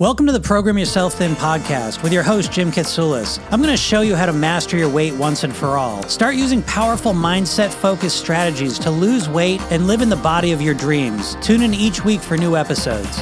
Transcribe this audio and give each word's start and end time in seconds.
Welcome 0.00 0.24
to 0.28 0.32
the 0.32 0.40
Program 0.40 0.78
Yourself 0.78 1.12
Thin 1.16 1.32
podcast 1.32 2.02
with 2.02 2.10
your 2.10 2.22
host, 2.22 2.50
Jim 2.50 2.72
Katsoulis. 2.72 3.38
I'm 3.50 3.60
going 3.60 3.70
to 3.70 3.76
show 3.76 4.00
you 4.00 4.16
how 4.16 4.24
to 4.24 4.32
master 4.32 4.78
your 4.78 4.88
weight 4.88 5.12
once 5.12 5.44
and 5.44 5.54
for 5.54 5.76
all. 5.76 6.02
Start 6.04 6.36
using 6.36 6.62
powerful 6.62 7.12
mindset 7.12 7.68
focused 7.68 8.16
strategies 8.16 8.78
to 8.78 8.90
lose 8.90 9.28
weight 9.28 9.60
and 9.70 9.86
live 9.86 10.00
in 10.00 10.08
the 10.08 10.16
body 10.16 10.52
of 10.52 10.62
your 10.62 10.72
dreams. 10.72 11.36
Tune 11.42 11.60
in 11.60 11.74
each 11.74 12.02
week 12.02 12.22
for 12.22 12.38
new 12.38 12.56
episodes. 12.56 13.18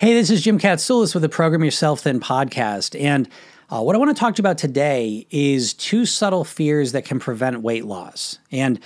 Hey, 0.00 0.12
this 0.12 0.28
is 0.28 0.42
Jim 0.42 0.58
Katsoulis 0.58 1.14
with 1.14 1.22
the 1.22 1.28
Program 1.28 1.62
Yourself 1.62 2.00
Thin 2.00 2.18
podcast. 2.18 3.00
And 3.00 3.28
uh, 3.70 3.80
what 3.80 3.94
I 3.94 4.00
want 4.00 4.10
to 4.10 4.18
talk 4.18 4.34
to 4.34 4.40
you 4.40 4.42
about 4.42 4.58
today 4.58 5.24
is 5.30 5.72
two 5.72 6.04
subtle 6.04 6.42
fears 6.42 6.90
that 6.90 7.04
can 7.04 7.20
prevent 7.20 7.62
weight 7.62 7.84
loss. 7.84 8.40
And 8.50 8.80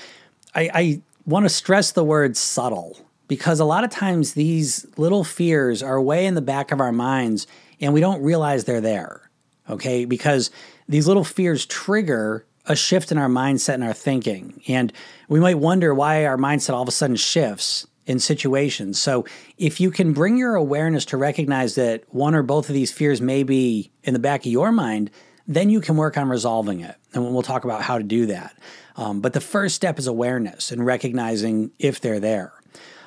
I, 0.55 0.71
I 0.75 1.03
want 1.25 1.47
to 1.47 1.49
stress 1.49 1.93
the 1.93 2.05
word 2.05 2.37
subtle 2.37 3.08
because 3.29 3.61
a 3.61 3.65
lot 3.65 3.85
of 3.85 3.91
times 3.91 4.35
these 4.35 4.87
little 4.97 5.23
fears 5.23 5.83
are 5.83 6.01
way 6.01 6.27
in 6.27 6.35
the 6.35 6.43
back 6.43 6.73
of 6.73 6.81
our 6.81 6.93
minds 6.93 7.47
and 7.81 7.93
we 7.93 8.01
don't 8.01 8.23
realize 8.23 8.65
they're 8.65 8.81
there. 8.81 9.31
Okay. 9.71 10.05
Because 10.05 10.51
these 10.89 11.07
little 11.07 11.25
fears 11.25 11.67
trigger 11.67 12.47
a 12.69 12.77
shift 12.77 13.11
in 13.11 13.19
our 13.19 13.29
mindset 13.29 13.75
and 13.75 13.85
our 13.85 13.95
thinking. 13.95 14.61
And 14.69 14.93
we 15.29 15.41
might 15.41 15.59
wonder 15.59 15.95
why 15.95 16.27
our 16.27 16.37
mindset 16.37 16.75
all 16.75 16.83
of 16.83 16.89
a 16.89 16.93
sudden 16.93 17.17
shifts 17.17 17.87
in 18.07 18.19
situations. 18.19 18.99
So, 18.99 19.25
if 19.57 19.81
you 19.81 19.91
can 19.91 20.13
bring 20.13 20.37
your 20.37 20.55
awareness 20.55 21.05
to 21.07 21.17
recognize 21.17 21.75
that 21.75 22.05
one 22.09 22.35
or 22.35 22.43
both 22.43 22.69
of 22.69 22.75
these 22.75 22.93
fears 22.93 23.21
may 23.21 23.43
be 23.43 23.91
in 24.03 24.15
the 24.15 24.19
back 24.19 24.41
of 24.47 24.53
your 24.53 24.73
mind, 24.73 25.11
then 25.47 25.71
you 25.71 25.81
can 25.81 25.97
work 25.97 26.17
on 26.17 26.29
resolving 26.29 26.81
it. 26.81 26.97
And 27.13 27.33
we'll 27.33 27.43
talk 27.43 27.65
about 27.65 27.83
how 27.83 27.99
to 27.99 28.05
do 28.05 28.27
that. 28.27 28.57
Um, 28.97 29.21
but 29.21 29.33
the 29.33 29.41
first 29.41 29.75
step 29.75 29.99
is 29.99 30.07
awareness 30.07 30.73
and 30.73 30.85
recognizing 30.85 31.71
if 31.79 32.01
they're 32.01 32.21
there. 32.21 32.53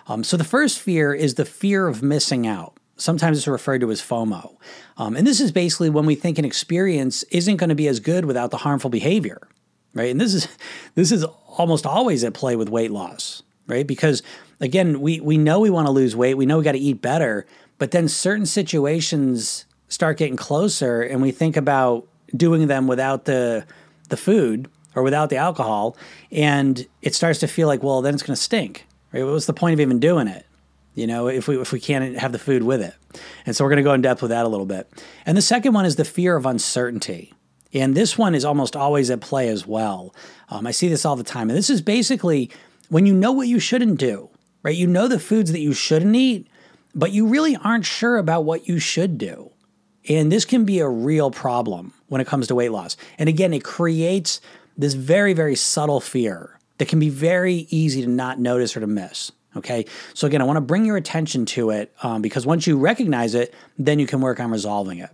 Um, 0.08 0.24
so 0.24 0.38
the 0.38 0.44
first 0.44 0.80
fear 0.80 1.14
is 1.14 1.36
the 1.36 1.46
fear 1.46 1.88
of 1.88 2.02
missing 2.04 2.48
out. 2.48 2.74
Sometimes 2.98 3.38
it's 3.38 3.48
referred 3.48 3.82
to 3.82 3.92
as 3.92 4.02
FOMO. 4.02 4.58
Um, 4.98 5.16
and 5.16 5.26
this 5.26 5.40
is 5.40 5.52
basically 5.52 5.90
when 5.90 6.06
we 6.06 6.16
think 6.16 6.38
an 6.38 6.46
experience 6.46 7.24
isn't 7.32 7.58
going 7.58 7.70
to 7.70 7.76
be 7.76 7.88
as 7.88 8.00
good 8.00 8.26
without 8.26 8.52
the 8.52 8.58
harmful 8.58 8.90
behavior, 8.90 9.48
right? 9.94 10.12
And 10.12 10.22
this 10.22 10.34
is 10.34 10.48
this 10.96 11.12
is 11.12 11.24
almost 11.24 11.86
always 11.86 12.24
at 12.24 12.34
play 12.34 12.56
with 12.56 12.70
weight 12.70 12.92
loss, 12.92 13.44
right? 13.68 13.86
Because 13.86 14.22
again, 14.60 15.02
we 15.02 15.20
we 15.20 15.38
know 15.38 15.60
we 15.60 15.70
want 15.70 15.88
to 15.88 15.92
lose 15.92 16.16
weight, 16.16 16.36
we 16.36 16.46
know 16.46 16.58
we 16.58 16.64
got 16.64 16.74
to 16.74 16.80
eat 16.80 17.02
better, 17.02 17.46
but 17.78 17.92
then 17.92 18.08
certain 18.08 18.46
situations 18.46 19.66
start 19.88 20.18
getting 20.18 20.38
closer, 20.38 21.02
and 21.02 21.22
we 21.22 21.32
think 21.32 21.58
about 21.58 22.08
doing 22.36 22.68
them 22.68 22.88
without 22.88 23.26
the 23.26 23.66
the 24.10 24.18
food 24.18 24.70
or 24.96 25.04
without 25.04 25.30
the 25.30 25.38
alcohol, 25.38 25.96
and 26.32 26.86
it 27.02 27.16
starts 27.16 27.40
to 27.40 27.48
feel 27.48 27.68
like, 27.68 27.82
well, 27.82 28.02
then 28.02 28.14
it's 28.14 28.24
going 28.24 28.36
to 28.36 28.42
stink, 28.42 28.86
Right? 29.14 29.24
What's 29.24 29.46
the 29.46 29.54
point 29.54 29.74
of 29.74 29.80
even 29.80 30.00
doing 30.00 30.28
it? 30.28 30.46
You 30.94 31.08
know, 31.08 31.28
if 31.28 31.48
we 31.48 31.60
if 31.60 31.72
we 31.72 31.80
can't 31.80 32.18
have 32.18 32.32
the 32.32 32.40
food 32.40 32.64
with 32.64 32.82
it. 32.82 32.94
And 33.46 33.56
so 33.56 33.64
we're 33.64 33.70
going 33.70 33.78
to 33.78 33.84
go 33.84 33.94
in 33.94 34.02
depth 34.02 34.22
with 34.22 34.32
that 34.32 34.46
a 34.46 34.50
little 34.50 34.66
bit. 34.66 34.92
And 35.26 35.38
the 35.38 35.42
second 35.42 35.74
one 35.74 35.86
is 35.86 35.96
the 35.96 36.06
fear 36.06 36.36
of 36.36 36.46
uncertainty. 36.46 37.34
And 37.74 37.96
this 37.96 38.18
one 38.18 38.36
is 38.36 38.44
almost 38.44 38.76
always 38.76 39.10
at 39.10 39.22
play 39.22 39.48
as 39.48 39.66
well. 39.66 40.14
Um, 40.50 40.68
I 40.68 40.72
see 40.72 40.90
this 40.90 41.06
all 41.06 41.16
the 41.16 41.24
time. 41.24 41.50
And 41.50 41.58
this 41.58 41.70
is 41.70 41.82
basically 41.82 42.52
when 42.90 43.06
you 43.06 43.14
know 43.14 43.32
what 43.32 43.48
you 43.48 43.60
shouldn't 43.60 43.98
do, 43.98 44.30
right? 44.64 44.76
You 44.76 44.88
know 44.88 45.08
the 45.08 45.20
foods 45.20 45.54
that 45.54 45.62
you 45.62 45.72
shouldn't 45.72 46.16
eat, 46.16 46.48
but 46.94 47.14
you 47.14 47.28
really 47.28 47.56
aren't 47.56 47.86
sure 47.86 48.18
about 48.18 48.44
what 48.44 48.68
you 48.68 48.80
should 48.80 49.18
do. 49.18 49.52
And 50.10 50.30
this 50.30 50.44
can 50.44 50.66
be 50.66 50.80
a 50.80 50.90
real 50.90 51.32
problem 51.32 51.94
when 52.08 52.20
it 52.20 52.28
comes 52.28 52.48
to 52.48 52.56
weight 52.56 52.72
loss. 52.72 52.98
And 53.18 53.30
again, 53.30 53.54
it 53.54 53.64
creates 53.64 54.42
this 54.78 54.94
very, 54.94 55.32
very 55.32 55.56
subtle 55.56 56.02
fear 56.02 56.60
that 56.82 56.88
can 56.88 56.98
be 56.98 57.10
very 57.10 57.68
easy 57.70 58.02
to 58.02 58.08
not 58.08 58.40
notice 58.40 58.76
or 58.76 58.80
to 58.80 58.88
miss. 58.88 59.32
Okay. 59.56 59.86
So, 60.16 60.26
again, 60.26 60.42
I 60.42 60.46
want 60.46 60.58
to 60.58 60.62
bring 60.62 60.84
your 60.84 60.98
attention 60.98 61.46
to 61.46 61.70
it 61.70 61.94
um, 62.02 62.24
because 62.24 62.44
once 62.44 62.66
you 62.66 62.76
recognize 62.76 63.36
it, 63.36 63.54
then 63.78 64.00
you 64.00 64.08
can 64.08 64.20
work 64.20 64.40
on 64.40 64.50
resolving 64.50 64.98
it. 64.98 65.12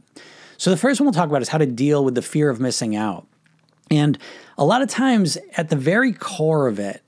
So, 0.56 0.70
the 0.70 0.78
first 0.78 1.02
one 1.02 1.08
we'll 1.08 1.14
talk 1.14 1.28
about 1.28 1.42
is 1.42 1.50
how 1.50 1.58
to 1.58 1.66
deal 1.66 2.06
with 2.06 2.16
the 2.16 2.22
fear 2.22 2.50
of 2.50 2.62
missing 2.62 2.96
out. 2.96 3.28
And 3.92 4.18
a 4.58 4.64
lot 4.64 4.82
of 4.82 4.88
times, 4.88 5.38
at 5.58 5.68
the 5.68 5.76
very 5.76 6.14
core 6.14 6.70
of 6.70 6.80
it, 6.80 7.04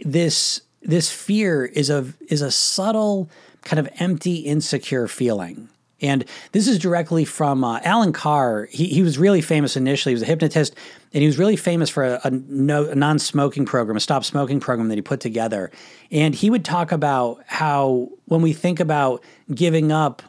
this 0.00 0.62
this 0.82 1.12
fear 1.12 1.64
is 1.64 1.88
a 1.88 2.12
is 2.28 2.42
a 2.42 2.50
subtle 2.50 3.30
kind 3.62 3.78
of 3.78 3.88
empty 4.00 4.38
insecure 4.38 5.06
feeling 5.06 5.68
and 6.00 6.24
this 6.52 6.66
is 6.66 6.78
directly 6.78 7.24
from 7.24 7.62
uh, 7.64 7.80
Allen 7.82 8.12
Carr. 8.12 8.66
He, 8.70 8.86
he 8.86 9.02
was 9.02 9.18
really 9.18 9.40
famous 9.40 9.76
initially. 9.76 10.12
He 10.12 10.14
was 10.14 10.22
a 10.22 10.26
hypnotist, 10.26 10.74
and 11.12 11.20
he 11.20 11.26
was 11.26 11.38
really 11.38 11.56
famous 11.56 11.90
for 11.90 12.04
a, 12.04 12.20
a, 12.24 12.30
no, 12.30 12.86
a 12.86 12.94
non 12.94 13.18
smoking 13.18 13.66
program, 13.66 13.96
a 13.96 14.00
stop 14.00 14.24
smoking 14.24 14.60
program 14.60 14.88
that 14.88 14.96
he 14.96 15.02
put 15.02 15.20
together. 15.20 15.70
And 16.10 16.34
he 16.34 16.50
would 16.50 16.64
talk 16.64 16.92
about 16.92 17.42
how 17.46 18.10
when 18.26 18.42
we 18.42 18.52
think 18.52 18.80
about 18.80 19.22
giving 19.54 19.92
up 19.92 20.22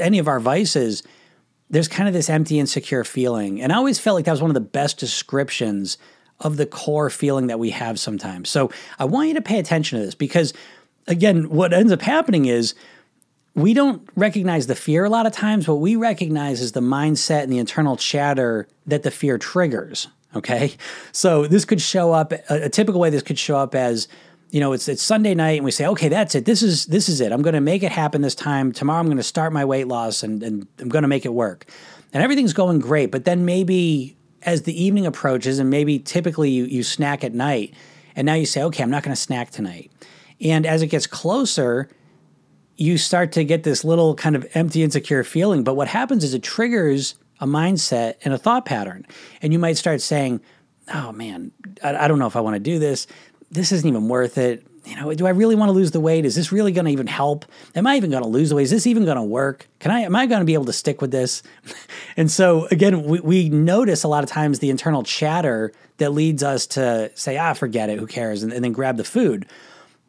any 0.00 0.18
of 0.18 0.28
our 0.28 0.40
vices, 0.40 1.02
there's 1.70 1.88
kind 1.88 2.08
of 2.08 2.14
this 2.14 2.30
empty, 2.30 2.58
insecure 2.58 3.04
feeling. 3.04 3.60
And 3.60 3.72
I 3.72 3.76
always 3.76 3.98
felt 3.98 4.16
like 4.16 4.24
that 4.26 4.32
was 4.32 4.42
one 4.42 4.50
of 4.50 4.54
the 4.54 4.60
best 4.60 4.98
descriptions 4.98 5.98
of 6.40 6.56
the 6.56 6.66
core 6.66 7.10
feeling 7.10 7.46
that 7.46 7.58
we 7.58 7.70
have 7.70 7.98
sometimes. 7.98 8.48
So 8.48 8.70
I 8.98 9.04
want 9.04 9.28
you 9.28 9.34
to 9.34 9.42
pay 9.42 9.58
attention 9.58 9.98
to 9.98 10.04
this 10.04 10.14
because, 10.14 10.52
again, 11.06 11.48
what 11.48 11.72
ends 11.72 11.92
up 11.92 12.02
happening 12.02 12.46
is 12.46 12.74
we 13.54 13.72
don't 13.72 14.08
recognize 14.16 14.66
the 14.66 14.74
fear 14.74 15.04
a 15.04 15.10
lot 15.10 15.26
of 15.26 15.32
times. 15.32 15.68
What 15.68 15.80
we 15.80 15.96
recognize 15.96 16.60
is 16.60 16.72
the 16.72 16.80
mindset 16.80 17.44
and 17.44 17.52
the 17.52 17.58
internal 17.58 17.96
chatter 17.96 18.66
that 18.86 19.02
the 19.02 19.10
fear 19.10 19.38
triggers. 19.38 20.08
Okay. 20.34 20.74
So 21.12 21.46
this 21.46 21.64
could 21.64 21.80
show 21.80 22.12
up, 22.12 22.32
a, 22.32 22.42
a 22.48 22.68
typical 22.68 23.00
way 23.00 23.10
this 23.10 23.22
could 23.22 23.38
show 23.38 23.56
up 23.56 23.74
as, 23.74 24.08
you 24.50 24.60
know, 24.60 24.72
it's 24.72 24.88
it's 24.88 25.02
Sunday 25.02 25.34
night 25.34 25.56
and 25.58 25.64
we 25.64 25.70
say, 25.70 25.86
okay, 25.86 26.08
that's 26.08 26.34
it. 26.34 26.44
This 26.44 26.62
is 26.62 26.86
this 26.86 27.08
is 27.08 27.20
it. 27.20 27.32
I'm 27.32 27.42
going 27.42 27.54
to 27.54 27.60
make 27.60 27.82
it 27.82 27.92
happen 27.92 28.22
this 28.22 28.34
time. 28.34 28.72
Tomorrow 28.72 29.00
I'm 29.00 29.06
going 29.06 29.16
to 29.16 29.22
start 29.22 29.52
my 29.52 29.64
weight 29.64 29.88
loss 29.88 30.22
and, 30.22 30.42
and 30.42 30.66
I'm 30.80 30.88
going 30.88 31.02
to 31.02 31.08
make 31.08 31.24
it 31.24 31.32
work. 31.32 31.66
And 32.12 32.22
everything's 32.22 32.52
going 32.52 32.78
great. 32.78 33.10
But 33.10 33.24
then 33.24 33.44
maybe 33.44 34.16
as 34.42 34.62
the 34.62 34.82
evening 34.82 35.06
approaches 35.06 35.58
and 35.58 35.70
maybe 35.70 35.98
typically 35.98 36.50
you, 36.50 36.64
you 36.64 36.82
snack 36.82 37.24
at 37.24 37.32
night 37.32 37.74
and 38.14 38.26
now 38.26 38.34
you 38.34 38.46
say, 38.46 38.62
okay, 38.62 38.82
I'm 38.82 38.90
not 38.90 39.02
going 39.02 39.14
to 39.14 39.20
snack 39.20 39.50
tonight. 39.50 39.90
And 40.40 40.66
as 40.66 40.82
it 40.82 40.88
gets 40.88 41.06
closer, 41.06 41.88
you 42.76 42.98
start 42.98 43.32
to 43.32 43.44
get 43.44 43.62
this 43.62 43.84
little 43.84 44.14
kind 44.14 44.36
of 44.36 44.46
empty, 44.54 44.82
insecure 44.82 45.22
feeling. 45.24 45.64
But 45.64 45.74
what 45.74 45.88
happens 45.88 46.24
is 46.24 46.34
it 46.34 46.42
triggers 46.42 47.14
a 47.40 47.46
mindset 47.46 48.14
and 48.24 48.32
a 48.32 48.38
thought 48.38 48.64
pattern. 48.64 49.06
And 49.42 49.52
you 49.52 49.58
might 49.58 49.76
start 49.76 50.00
saying, 50.00 50.40
oh 50.92 51.12
man, 51.12 51.52
I, 51.82 51.96
I 51.96 52.08
don't 52.08 52.18
know 52.18 52.26
if 52.26 52.36
I 52.36 52.40
want 52.40 52.54
to 52.54 52.60
do 52.60 52.78
this. 52.78 53.06
This 53.50 53.72
isn't 53.72 53.88
even 53.88 54.08
worth 54.08 54.38
it. 54.38 54.66
You 54.84 54.96
know, 54.96 55.14
do 55.14 55.26
I 55.26 55.30
really 55.30 55.54
want 55.54 55.70
to 55.70 55.72
lose 55.72 55.92
the 55.92 56.00
weight? 56.00 56.26
Is 56.26 56.34
this 56.34 56.52
really 56.52 56.70
going 56.70 56.84
to 56.84 56.90
even 56.90 57.06
help? 57.06 57.46
Am 57.74 57.86
I 57.86 57.96
even 57.96 58.10
going 58.10 58.22
to 58.22 58.28
lose 58.28 58.50
the 58.50 58.56
weight? 58.56 58.64
Is 58.64 58.70
this 58.70 58.86
even 58.86 59.06
going 59.06 59.16
to 59.16 59.22
work? 59.22 59.66
Can 59.78 59.90
I? 59.90 60.00
Am 60.00 60.14
I 60.14 60.26
going 60.26 60.40
to 60.40 60.44
be 60.44 60.52
able 60.52 60.66
to 60.66 60.74
stick 60.74 61.00
with 61.00 61.10
this? 61.10 61.42
and 62.18 62.30
so 62.30 62.66
again, 62.66 63.04
we, 63.04 63.20
we 63.20 63.48
notice 63.48 64.04
a 64.04 64.08
lot 64.08 64.24
of 64.24 64.30
times 64.30 64.58
the 64.58 64.68
internal 64.68 65.02
chatter 65.02 65.72
that 65.98 66.10
leads 66.10 66.42
us 66.42 66.66
to 66.66 67.10
say, 67.14 67.38
ah, 67.38 67.54
forget 67.54 67.88
it, 67.88 67.98
who 67.98 68.06
cares, 68.06 68.42
and, 68.42 68.52
and 68.52 68.62
then 68.62 68.72
grab 68.72 68.98
the 68.98 69.04
food. 69.04 69.46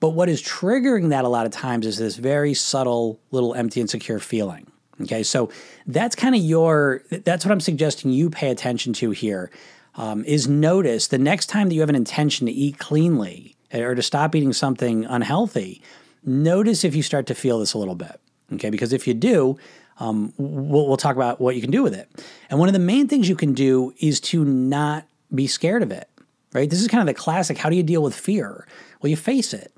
But 0.05 0.11
what 0.11 0.29
is 0.29 0.39
triggering 0.39 1.09
that 1.09 1.25
a 1.25 1.29
lot 1.29 1.47
of 1.47 1.51
times 1.51 1.87
is 1.87 1.97
this 1.97 2.17
very 2.17 2.53
subtle 2.53 3.19
little 3.31 3.55
empty 3.55 3.81
insecure 3.81 4.19
feeling. 4.19 4.67
Okay, 5.01 5.23
so 5.23 5.49
that's 5.87 6.15
kind 6.15 6.35
of 6.35 6.41
your, 6.41 7.01
that's 7.09 7.43
what 7.43 7.51
I'm 7.51 7.59
suggesting 7.59 8.11
you 8.11 8.29
pay 8.29 8.51
attention 8.51 8.93
to 8.93 9.09
here. 9.09 9.49
Um, 9.95 10.23
is 10.25 10.47
notice 10.47 11.07
the 11.07 11.17
next 11.17 11.47
time 11.47 11.69
that 11.69 11.73
you 11.73 11.79
have 11.79 11.89
an 11.89 11.95
intention 11.95 12.45
to 12.45 12.53
eat 12.53 12.77
cleanly 12.77 13.55
or 13.73 13.95
to 13.95 14.03
stop 14.03 14.35
eating 14.35 14.53
something 14.53 15.05
unhealthy, 15.05 15.81
notice 16.23 16.83
if 16.83 16.95
you 16.95 17.01
start 17.01 17.25
to 17.25 17.33
feel 17.33 17.57
this 17.57 17.73
a 17.73 17.79
little 17.79 17.95
bit. 17.95 18.21
Okay, 18.53 18.69
because 18.69 18.93
if 18.93 19.07
you 19.07 19.15
do, 19.15 19.57
um, 19.99 20.33
we'll, 20.37 20.85
we'll 20.85 20.97
talk 20.97 21.15
about 21.15 21.41
what 21.41 21.55
you 21.55 21.61
can 21.63 21.71
do 21.71 21.81
with 21.81 21.95
it. 21.95 22.07
And 22.51 22.59
one 22.59 22.69
of 22.69 22.73
the 22.73 22.79
main 22.79 23.07
things 23.07 23.27
you 23.27 23.35
can 23.35 23.55
do 23.55 23.91
is 23.99 24.19
to 24.19 24.45
not 24.45 25.07
be 25.33 25.47
scared 25.47 25.81
of 25.81 25.91
it, 25.91 26.07
right? 26.53 26.69
This 26.69 26.79
is 26.79 26.87
kind 26.87 27.01
of 27.01 27.07
the 27.07 27.19
classic 27.19 27.57
how 27.57 27.71
do 27.71 27.75
you 27.75 27.81
deal 27.81 28.03
with 28.03 28.13
fear? 28.13 28.67
Well, 29.01 29.09
you 29.09 29.17
face 29.17 29.51
it 29.51 29.71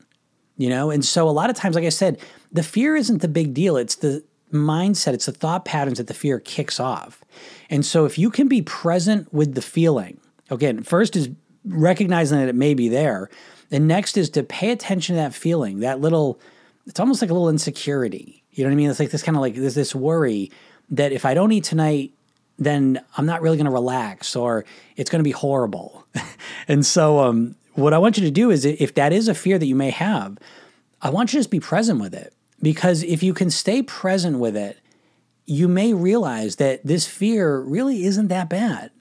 you 0.58 0.70
know? 0.70 0.90
And 0.90 1.06
so 1.06 1.30
a 1.30 1.32
lot 1.32 1.50
of 1.50 1.56
times, 1.56 1.76
like 1.76 1.86
I 1.86 1.90
said, 1.90 2.20
the 2.52 2.64
fear 2.64 2.96
isn't 2.96 3.22
the 3.22 3.28
big 3.28 3.54
deal. 3.54 3.78
It's 3.78 3.96
the 3.96 4.24
mindset, 4.52 5.14
it's 5.14 5.26
the 5.26 5.32
thought 5.32 5.66
patterns 5.66 5.98
that 5.98 6.08
the 6.08 6.14
fear 6.14 6.40
kicks 6.40 6.80
off. 6.80 7.24
And 7.70 7.86
so 7.86 8.06
if 8.06 8.18
you 8.18 8.30
can 8.30 8.48
be 8.48 8.62
present 8.62 9.32
with 9.34 9.56
the 9.56 9.62
feeling, 9.62 10.20
again, 10.50 10.84
first 10.84 11.16
is 11.16 11.30
recognizing 11.66 12.40
that 12.40 12.48
it 12.48 12.56
may 12.56 12.74
be 12.74 12.88
there. 12.90 13.30
The 13.70 13.80
next 13.80 14.18
is 14.18 14.30
to 14.32 14.44
pay 14.44 14.72
attention 14.72 15.16
to 15.16 15.22
that 15.22 15.34
feeling, 15.34 15.82
that 15.82 16.00
little, 16.00 16.40
it's 16.86 17.00
almost 17.00 17.22
like 17.22 17.30
a 17.30 17.34
little 17.34 17.50
insecurity. 17.50 18.44
You 18.52 18.64
know 18.64 18.70
what 18.70 18.74
I 18.74 18.78
mean? 18.78 18.90
It's 18.90 19.00
like 19.00 19.12
this 19.12 19.24
kind 19.24 19.36
of 19.36 19.42
like 19.42 19.56
there's 19.56 19.76
this 19.76 19.94
worry 19.94 20.52
that 20.90 21.12
if 21.12 21.26
I 21.26 21.34
don't 21.34 21.52
eat 21.52 21.66
tonight, 21.66 22.14
then 22.58 23.00
I'm 23.18 23.26
not 23.26 23.42
really 23.42 23.58
going 23.58 23.66
to 23.66 23.72
relax 23.72 24.36
or 24.36 24.66
it's 24.96 25.10
going 25.10 25.20
to 25.20 25.24
be 25.24 25.32
horrible. 25.32 26.06
and 26.68 26.86
so 26.86 27.20
um, 27.20 27.56
what 27.78 27.94
I 27.94 27.98
want 27.98 28.18
you 28.18 28.24
to 28.26 28.32
do 28.32 28.50
is 28.50 28.66
if 28.66 28.96
that 28.96 29.14
is 29.14 29.28
a 29.28 29.36
fear 29.36 29.58
that 29.58 29.66
you 29.66 29.76
may 29.76 29.92
have, 29.92 30.38
I 31.02 31.10
want 31.10 31.32
you 31.32 31.38
to 31.38 31.42
just 31.42 31.52
be 31.52 31.60
present 31.60 32.00
with 32.00 32.14
it. 32.14 32.34
Because 32.62 33.04
if 33.04 33.22
you 33.22 33.34
can 33.34 33.52
stay 33.52 33.84
present 33.84 34.40
with 34.40 34.58
it, 34.58 34.80
you 35.46 35.68
may 35.68 35.94
realize 35.94 36.56
that 36.56 36.86
this 36.86 37.08
fear 37.08 37.60
really 37.60 38.04
isn't 38.06 38.30
that 38.30 38.50
bad. 38.50 38.92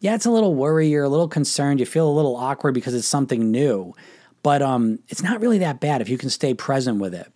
Yeah, 0.00 0.14
it's 0.14 0.26
a 0.26 0.30
little 0.30 0.54
worry, 0.54 0.88
you're 0.88 1.04
a 1.04 1.08
little 1.08 1.28
concerned, 1.28 1.78
you 1.78 1.86
feel 1.86 2.08
a 2.08 2.10
little 2.10 2.36
awkward 2.36 2.74
because 2.74 2.94
it's 2.94 3.06
something 3.06 3.50
new, 3.50 3.94
but 4.42 4.60
um, 4.60 4.98
it's 5.08 5.22
not 5.22 5.40
really 5.40 5.58
that 5.58 5.78
bad 5.78 6.00
if 6.00 6.08
you 6.08 6.18
can 6.18 6.30
stay 6.30 6.54
present 6.54 6.98
with 6.98 7.14
it. 7.14 7.30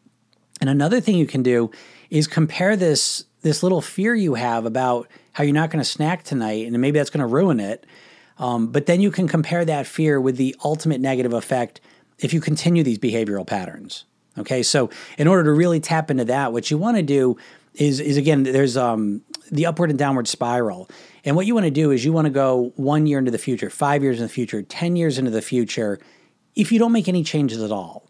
And 0.61 0.69
another 0.69 1.00
thing 1.00 1.17
you 1.17 1.27
can 1.27 1.43
do 1.43 1.70
is 2.11 2.27
compare 2.27 2.77
this 2.77 3.25
this 3.43 3.62
little 3.62 3.82
fear 3.82 4.15
you 4.15 4.35
have 4.35 4.65
about 4.65 5.06
how 5.32 5.44
you're 5.44 5.53
not 5.53 5.70
going 5.70 5.82
to 5.82 5.88
snack 5.88 6.23
tonight 6.23 6.67
and 6.67 6.81
maybe 6.81 6.99
that's 6.99 7.11
going 7.11 7.20
to 7.20 7.27
ruin 7.27 7.61
it. 7.61 7.85
Um, 8.39 8.69
but 8.69 8.87
then 8.87 9.01
you 9.01 9.11
can 9.11 9.29
compare 9.29 9.65
that 9.65 9.87
fear 9.87 10.21
with 10.21 10.37
the 10.37 10.57
ultimate 10.65 11.01
negative 11.01 11.33
effect 11.33 11.81
if 12.19 12.33
you 12.33 12.41
continue 12.41 12.83
these 12.83 12.99
behavioral 12.99 13.47
patterns. 13.47 14.05
Okay, 14.37 14.63
so 14.63 14.91
in 15.17 15.29
order 15.29 15.45
to 15.45 15.53
really 15.53 15.79
tap 15.79 16.11
into 16.11 16.25
that, 16.25 16.53
what 16.53 16.71
you 16.71 16.79
want 16.79 16.97
to 16.97 17.03
do 17.03 17.37
is 17.75 18.01
is 18.01 18.17
again 18.17 18.43
there's 18.43 18.77
um, 18.77 19.23
the 19.51 19.67
upward 19.67 19.91
and 19.91 19.99
downward 19.99 20.27
spiral, 20.27 20.89
and 21.25 21.37
what 21.37 21.47
you 21.47 21.55
want 21.55 21.65
to 21.65 21.71
do 21.71 21.91
is 21.93 22.05
you 22.05 22.13
want 22.13 22.27
to 22.27 22.31
go 22.31 22.73
one 22.77 23.07
year 23.07 23.19
into 23.19 23.31
the 23.31 23.39
future, 23.39 23.71
five 23.71 24.03
years 24.03 24.19
in 24.19 24.25
the 24.25 24.33
future, 24.33 24.63
ten 24.63 24.97
years 24.97 25.19
into 25.19 25.31
the 25.31 25.43
future. 25.43 26.01
If 26.57 26.73
you 26.73 26.79
don't 26.79 26.93
make 26.93 27.09
any 27.09 27.25
changes 27.25 27.63
at 27.63 27.71
all, 27.73 28.09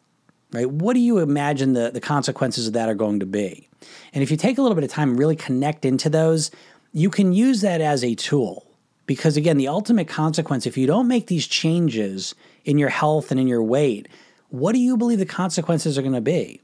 right? 0.52 0.70
What 0.70 0.94
do 0.94 1.00
you 1.00 1.18
imagine 1.18 1.74
the 1.74 1.90
the 1.90 2.00
consequences 2.00 2.66
of 2.66 2.72
that 2.72 2.88
are 2.88 2.94
going 2.94 3.20
to 3.20 3.26
be? 3.26 3.68
And 4.14 4.22
if 4.22 4.30
you 4.30 4.38
take 4.38 4.56
a 4.56 4.62
little 4.62 4.74
bit 4.74 4.84
of 4.84 4.90
time 4.90 5.10
and 5.10 5.18
really 5.18 5.36
connect 5.36 5.84
into 5.84 6.08
those, 6.08 6.50
you 6.92 7.10
can 7.10 7.34
use 7.34 7.60
that 7.60 7.82
as 7.82 8.02
a 8.02 8.14
tool. 8.14 8.66
Because 9.06 9.36
again, 9.36 9.58
the 9.58 9.68
ultimate 9.68 10.08
consequence, 10.08 10.66
if 10.66 10.78
you 10.78 10.86
don't 10.86 11.08
make 11.08 11.26
these 11.26 11.46
changes 11.46 12.34
in 12.64 12.78
your 12.78 12.88
health 12.88 13.30
and 13.30 13.38
in 13.38 13.46
your 13.46 13.62
weight, 13.62 14.08
what 14.48 14.72
do 14.72 14.78
you 14.78 14.96
believe 14.96 15.18
the 15.18 15.26
consequences 15.26 15.98
are 15.98 16.02
going 16.02 16.14
to 16.14 16.20
be? 16.20 16.60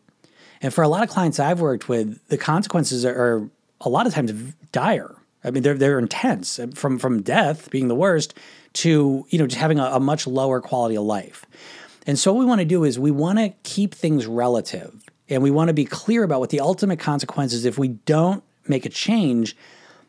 And 0.62 0.72
for 0.72 0.82
a 0.82 0.88
lot 0.88 1.02
of 1.02 1.08
clients 1.08 1.38
I've 1.38 1.60
worked 1.60 1.88
with, 1.88 2.26
the 2.28 2.38
consequences 2.38 3.04
are, 3.04 3.14
are 3.14 3.50
a 3.80 3.88
lot 3.88 4.06
of 4.06 4.14
times 4.14 4.32
dire. 4.72 5.16
I 5.42 5.50
mean, 5.50 5.62
they're 5.62 5.74
they're 5.74 5.98
intense 5.98 6.60
from 6.74 6.98
from 6.98 7.22
death 7.22 7.70
being 7.70 7.88
the 7.88 7.94
worst 7.94 8.34
to 8.74 9.26
you 9.30 9.38
know 9.38 9.46
just 9.46 9.60
having 9.60 9.78
a, 9.78 9.84
a 9.84 10.00
much 10.00 10.26
lower 10.26 10.60
quality 10.60 10.96
of 10.96 11.04
life. 11.04 11.46
And 12.06 12.18
so 12.18 12.32
what 12.32 12.40
we 12.40 12.46
want 12.46 12.60
to 12.60 12.66
do 12.66 12.84
is 12.84 12.98
we 12.98 13.10
want 13.10 13.38
to 13.38 13.50
keep 13.62 13.94
things 13.94 14.26
relative, 14.26 14.94
and 15.28 15.42
we 15.42 15.50
want 15.50 15.68
to 15.68 15.74
be 15.74 15.84
clear 15.84 16.24
about 16.24 16.40
what 16.40 16.50
the 16.50 16.60
ultimate 16.60 16.98
consequences 16.98 17.64
if 17.64 17.78
we 17.78 17.88
don't 17.88 18.42
make 18.68 18.84
a 18.84 18.90
change, 18.90 19.56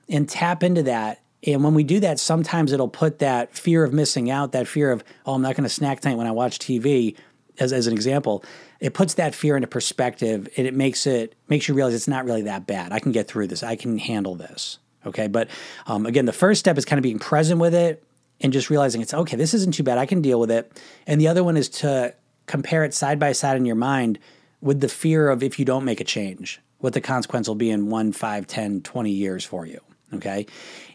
and 0.10 0.28
tap 0.28 0.63
into 0.63 0.83
that. 0.83 1.22
And 1.45 1.63
when 1.63 1.73
we 1.73 1.83
do 1.83 1.99
that, 2.01 2.19
sometimes 2.19 2.71
it'll 2.71 2.88
put 2.88 3.19
that 3.19 3.55
fear 3.55 3.83
of 3.83 3.93
missing 3.93 4.29
out, 4.29 4.51
that 4.51 4.67
fear 4.67 4.91
of 4.91 5.03
oh, 5.25 5.33
I'm 5.33 5.41
not 5.41 5.55
going 5.55 5.63
to 5.63 5.69
snack 5.69 6.01
tonight 6.01 6.15
when 6.15 6.27
I 6.27 6.31
watch 6.31 6.59
TV, 6.59 7.15
as 7.59 7.73
as 7.73 7.88
an 7.88 7.93
example 7.93 8.43
it 8.81 8.95
puts 8.95 9.13
that 9.13 9.35
fear 9.35 9.55
into 9.55 9.67
perspective 9.67 10.49
and 10.57 10.67
it 10.67 10.73
makes 10.73 11.05
it 11.05 11.35
makes 11.47 11.67
you 11.67 11.75
realize 11.75 11.93
it's 11.93 12.07
not 12.07 12.25
really 12.25 12.41
that 12.41 12.65
bad. 12.65 12.91
I 12.91 12.99
can 12.99 13.11
get 13.11 13.27
through 13.27 13.47
this. 13.47 13.63
I 13.63 13.75
can 13.75 13.99
handle 13.99 14.35
this. 14.35 14.79
Okay, 15.05 15.27
but 15.27 15.49
um, 15.88 16.05
again, 16.05 16.25
the 16.25 16.33
first 16.33 16.59
step 16.59 16.77
is 16.77 16.85
kind 16.85 16.99
of 16.99 17.03
being 17.03 17.19
present 17.19 17.59
with 17.59 17.73
it 17.73 18.03
and 18.41 18.51
just 18.51 18.69
realizing 18.69 19.01
it's 19.01 19.13
okay. 19.13 19.37
This 19.37 19.53
isn't 19.53 19.75
too 19.75 19.83
bad. 19.83 19.97
I 19.99 20.05
can 20.05 20.21
deal 20.21 20.39
with 20.39 20.51
it. 20.51 20.79
And 21.07 21.21
the 21.21 21.27
other 21.27 21.44
one 21.44 21.57
is 21.57 21.69
to 21.69 22.13
compare 22.47 22.83
it 22.83 22.94
side 22.94 23.19
by 23.19 23.31
side 23.31 23.55
in 23.55 23.65
your 23.65 23.75
mind 23.75 24.19
with 24.61 24.79
the 24.79 24.89
fear 24.89 25.29
of 25.29 25.41
if 25.44 25.57
you 25.57 25.65
don't 25.65 25.85
make 25.85 26.01
a 26.01 26.03
change, 26.03 26.59
what 26.79 26.94
the 26.94 27.01
consequence 27.01 27.47
will 27.47 27.55
be 27.55 27.69
in 27.69 27.89
one, 27.89 28.11
five, 28.11 28.47
10, 28.47 28.81
20 28.81 29.11
years 29.11 29.45
for 29.45 29.65
you. 29.65 29.79
Okay. 30.13 30.45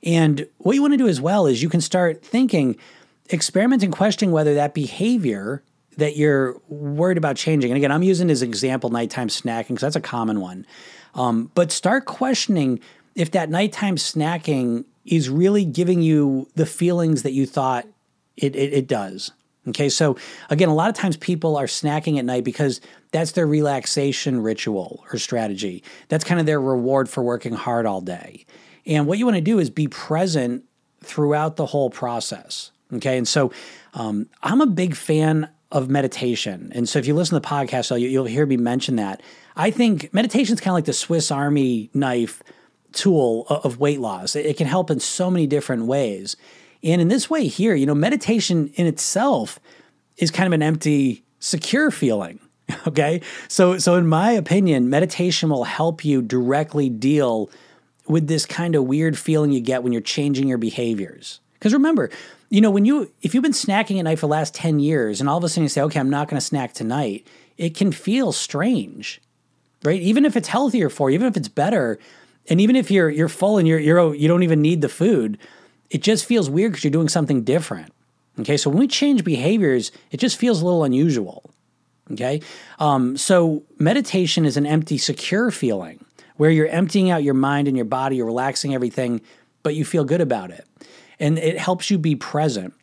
And 0.03 0.47
what 0.59 0.75
you 0.75 0.83
want 0.83 0.93
to 0.93 0.99
do 0.99 1.09
as 1.09 1.21
well 1.21 1.47
is 1.47 1.63
you 1.63 1.69
can 1.69 1.81
start 1.81 2.23
thinking, 2.25 2.77
experimenting, 3.33 3.91
questioning 3.91 4.33
whether 4.33 4.55
that 4.55 4.75
behavior 4.75 5.63
that 5.97 6.17
you're 6.17 6.61
worried 6.69 7.17
about 7.17 7.37
changing. 7.37 7.71
And 7.71 7.77
again, 7.77 7.91
I'm 7.91 8.03
using 8.03 8.31
as 8.31 8.43
example 8.43 8.91
nighttime 8.91 9.29
snacking 9.29 9.69
because 9.69 9.81
that's 9.81 9.97
a 9.97 10.01
common 10.01 10.41
one. 10.41 10.67
Um, 11.15 11.51
but 11.55 11.73
start 11.73 12.05
questioning 12.05 12.81
if 13.15 13.31
that 13.31 13.49
nighttime 13.49 13.97
snacking 13.97 14.85
is 15.07 15.31
really 15.31 15.65
giving 15.65 16.03
you 16.03 16.49
the 16.55 16.67
feelings 16.67 17.23
that 17.23 17.33
you 17.33 17.47
thought 17.47 17.87
it, 18.37 18.55
it, 18.55 18.73
it 18.75 18.87
does. 18.87 19.33
Okay, 19.69 19.89
so 19.89 20.17
again, 20.49 20.69
a 20.69 20.75
lot 20.75 20.91
of 20.91 20.95
times 20.95 21.17
people 21.17 21.57
are 21.57 21.67
snacking 21.67 22.19
at 22.19 22.25
night 22.25 22.45
because 22.45 22.81
that's 23.11 23.33
their 23.33 23.47
relaxation 23.47 24.41
ritual 24.41 25.05
or 25.11 25.19
strategy. 25.19 25.83
That's 26.09 26.23
kind 26.23 26.39
of 26.39 26.47
their 26.47 26.61
reward 26.61 27.09
for 27.09 27.23
working 27.23 27.53
hard 27.53 27.87
all 27.87 28.01
day. 28.01 28.47
And 28.87 29.07
what 29.07 29.19
you 29.19 29.25
want 29.27 29.37
to 29.37 29.43
do 29.43 29.59
is 29.59 29.71
be 29.71 29.89
present 29.89 30.65
throughout 31.03 31.57
the 31.57 31.67
whole 31.67 31.91
process. 31.91 32.71
Okay, 32.95 33.19
and 33.19 33.27
so 33.27 33.53
um, 33.95 34.29
I'm 34.43 34.61
a 34.61 34.67
big 34.67 34.95
fan 34.95 35.49
of 35.73 35.91
meditation. 35.91 36.71
And 36.75 36.89
so 36.89 36.99
if 36.99 37.07
you 37.07 37.15
listen 37.15 37.35
to 37.35 37.41
the 37.41 37.47
podcast, 37.47 38.01
you'll 38.01 38.25
hear 38.25 38.47
me 38.47 38.57
mention 38.57 38.97
that. 38.97 39.23
I 39.57 39.71
think 39.71 40.13
meditation 40.15 40.55
is 40.55 40.61
kind 40.61 40.73
of 40.73 40.75
like 40.75 40.85
the 40.85 40.93
Swiss 40.93 41.31
Army 41.31 41.91
knife 41.93 42.43
tool 42.93 43.47
of 43.49 43.79
weight 43.79 44.01
loss. 44.01 44.37
It 44.37 44.57
can 44.57 44.67
help 44.67 44.91
in 44.91 45.01
so 45.01 45.31
many 45.31 45.47
different 45.47 45.87
ways. 45.87 46.37
And 46.83 47.01
in 47.01 47.09
this 47.09 47.29
way 47.29 47.47
here, 47.49 47.75
you 47.75 47.87
know, 47.87 47.95
meditation 47.95 48.69
in 48.75 48.87
itself 48.87 49.59
is 50.17 50.31
kind 50.31 50.47
of 50.47 50.53
an 50.53 50.63
empty, 50.63 51.25
secure 51.39 51.91
feeling. 51.91 52.41
Okay. 52.89 53.21
So, 53.49 53.79
so 53.79 53.95
in 53.95 54.09
my 54.09 54.33
opinion, 54.33 54.91
meditation 54.91 55.51
will 55.51 55.65
help 55.65 56.05
you 56.05 56.21
directly 56.21 56.89
deal 56.89 57.49
with 58.09 58.29
this 58.29 58.47
kind 58.47 58.75
of 58.75 58.85
weird 58.85 59.19
feeling 59.19 59.53
you 59.53 59.61
get 59.61 59.83
when 59.83 59.93
you're 59.93 60.03
changing 60.03 60.49
your 60.49 60.59
behaviors. 60.59 61.41
Because 61.55 61.73
remember, 61.73 62.11
you 62.51 62.61
know, 62.61 62.71
when 62.71 62.85
you 62.85 63.11
if 63.23 63.35
you've 63.35 63.43
been 63.43 63.53
snacking 63.53 63.99
at 63.99 64.05
night 64.05 64.19
for 64.19 64.27
the 64.27 64.33
last 64.33 64.55
10 64.55 64.79
years 64.79 65.21
and 65.21 65.29
all 65.29 65.39
of 65.39 65.45
a 65.45 65.49
sudden 65.49 65.65
you 65.65 65.69
say, 65.69 65.83
okay, 65.83 66.01
I'm 66.01 66.11
not 66.11 66.29
to 66.29 66.41
snack 66.41 66.73
tonight, 66.73 67.27
it 67.57 67.75
can 67.75 67.93
feel 67.93 68.33
strange. 68.33 69.21
Right? 69.85 70.01
Even 70.01 70.25
if 70.25 70.37
it's 70.37 70.49
healthier 70.49 70.89
for 70.89 71.11
you, 71.11 71.15
even 71.15 71.29
if 71.29 71.37
it's 71.37 71.49
better, 71.49 71.99
and 72.49 72.61
even 72.61 72.77
if 72.77 72.91
you're 72.91 73.11
you're 73.11 73.29
full 73.29 73.59
and 73.59 73.69
you're 73.69 73.79
you're 73.79 74.15
you 74.15 74.29
don't 74.29 74.43
even 74.43 74.63
need 74.63 74.81
the 74.81 74.89
food, 74.89 75.39
it 75.91 76.03
just 76.03 76.25
feels 76.25 76.49
weird 76.49 76.73
because 76.73 76.85
you're 76.85 76.91
doing 76.91 77.09
something 77.09 77.43
different. 77.43 77.93
Okay, 78.39 78.57
so 78.57 78.71
when 78.71 78.79
we 78.79 78.89
change 78.89 79.25
behaviors, 79.25 79.93
it 80.11 80.19
just 80.19 80.37
feels 80.37 80.61
a 80.61 80.65
little 80.65 80.85
unusual. 80.85 81.51
Okay, 82.13 82.41
um, 82.79 83.17
so 83.17 83.65
meditation 83.79 84.45
is 84.45 84.57
an 84.57 84.67
empty, 84.67 84.99
secure 84.99 85.51
feeling 85.51 86.06
where 86.37 86.51
you're 86.51 86.69
emptying 86.69 87.11
out 87.11 87.23
your 87.23 87.35
mind 87.35 87.69
and 87.69 87.77
your 87.77 87.87
body, 87.87 88.17
you're 88.17 88.27
relaxing 88.27 88.75
everything, 88.75 89.21
but 89.63 89.75
you 89.75 89.85
feel 89.85 90.05
good 90.05 90.21
about 90.21 90.51
it 90.51 90.67
and 91.19 91.39
it 91.39 91.59
helps 91.59 91.91
you 91.91 91.99
be 91.99 92.17
present. 92.17 92.75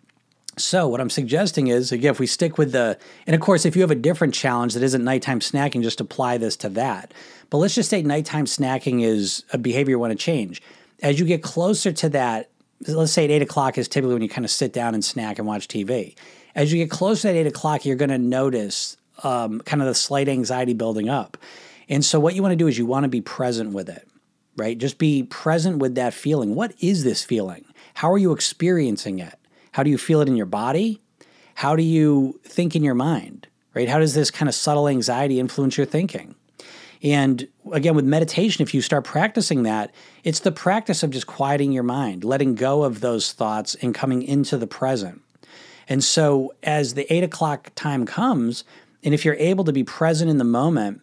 So, 0.56 0.88
what 0.88 1.02
I'm 1.02 1.10
suggesting 1.10 1.68
is, 1.68 1.92
again, 1.92 2.12
if 2.12 2.20
we 2.20 2.28
stick 2.28 2.60
with 2.60 2.74
the, 2.74 2.98
and 3.26 3.34
of 3.34 3.42
course, 3.42 3.66
if 3.66 3.76
you 3.76 3.82
have 3.82 3.90
a 3.90 3.96
different 3.96 4.36
challenge 4.36 4.76
that 4.76 4.84
isn't 4.84 5.04
nighttime 5.04 5.40
snacking, 5.40 5.82
just 5.82 6.00
apply 6.00 6.38
this 6.38 6.56
to 6.58 6.70
that. 6.70 7.12
But 7.50 7.58
let's 7.58 7.74
just 7.74 7.90
say 7.90 8.04
nighttime 8.04 8.46
snacking 8.46 9.04
is 9.04 9.44
a 9.52 9.58
behavior 9.58 9.92
you 9.94 10.00
want 10.00 10.12
to 10.12 10.18
change. 10.18 10.62
As 11.02 11.20
you 11.20 11.26
get 11.26 11.42
closer 11.42 11.92
to 11.92 12.10
that, 12.10 12.50
let's 12.88 13.12
say 13.12 13.24
at 13.26 13.32
eight 13.32 13.42
o'clock 13.42 13.80
is 13.80 13.88
typically 13.88 14.14
when 14.14 14.22
you 14.22 14.30
kind 14.30 14.46
of 14.46 14.52
sit 14.52 14.74
down 14.74 14.94
and 14.94 15.04
snack 15.04 15.40
and 15.40 15.48
watch 15.48 15.68
TV. 15.68 16.16
As 16.54 16.72
you 16.72 16.78
get 16.78 16.92
closer 16.92 17.32
to 17.32 17.38
eight 17.38 17.48
o'clock, 17.48 17.84
you're 17.84 17.96
going 17.96 18.10
to 18.10 18.20
notice 18.20 18.96
um, 19.24 19.60
kind 19.62 19.82
of 19.82 19.88
the 19.88 19.96
slight 19.96 20.30
anxiety 20.30 20.74
building 20.74 21.10
up. 21.10 21.36
And 21.94 22.04
so, 22.04 22.20
what 22.20 22.34
you 22.34 22.42
want 22.42 22.54
to 22.54 22.58
do 22.58 22.66
is 22.66 22.76
you 22.76 22.88
want 22.88 23.04
to 23.04 23.08
be 23.08 23.22
present 23.22 23.72
with 23.72 23.88
it, 23.88 24.08
right? 24.58 24.76
Just 24.76 24.98
be 24.98 25.22
present 25.22 25.78
with 25.78 25.94
that 25.94 26.16
feeling. 26.16 26.56
What 26.56 26.74
is 26.80 27.04
this 27.04 27.24
feeling? 27.24 27.66
How 27.94 28.12
are 28.12 28.18
you 28.18 28.32
experiencing 28.32 29.20
it? 29.20 29.36
How 29.74 29.84
do 29.84 29.92
you 29.92 30.00
feel 30.00 30.20
it 30.20 30.28
in 30.28 30.36
your 30.36 30.48
body? 30.48 31.04
How 31.54 31.76
do 31.76 31.84
you 31.84 32.40
think 32.46 32.76
in 32.76 32.82
your 32.82 32.96
mind? 32.96 33.46
Right? 33.76 33.88
How 33.88 34.00
does 34.00 34.16
this 34.16 34.32
kind 34.32 34.50
of 34.50 34.56
subtle 34.56 34.88
anxiety 34.88 35.40
influence 35.40 35.78
your 35.78 35.86
thinking? 35.86 36.34
And 37.04 37.48
again, 37.72 37.94
with 37.94 38.06
meditation, 38.06 38.64
if 38.64 38.74
you 38.74 38.82
start 38.82 39.04
practicing 39.04 39.62
that, 39.62 39.94
it's 40.24 40.40
the 40.40 40.52
practice 40.52 41.04
of 41.04 41.12
just 41.12 41.28
quieting 41.28 41.72
your 41.72 41.84
mind, 41.84 42.24
letting 42.24 42.56
go 42.56 42.82
of 42.82 43.02
those 43.02 43.34
thoughts 43.34 43.76
and 43.76 43.94
coming 43.94 44.24
into 44.24 44.58
the 44.58 44.66
present. 44.66 45.22
And 45.88 46.04
so, 46.04 46.56
as 46.64 46.96
the 46.96 47.14
eight 47.14 47.24
o'clock 47.24 47.70
time 47.76 48.08
comes, 48.08 48.64
and 49.04 49.14
if 49.14 49.24
you're 49.24 49.36
able 49.36 49.66
to 49.66 49.74
be 49.74 49.84
present 49.84 50.32
in 50.32 50.40
the 50.40 50.44
moment, 50.44 51.03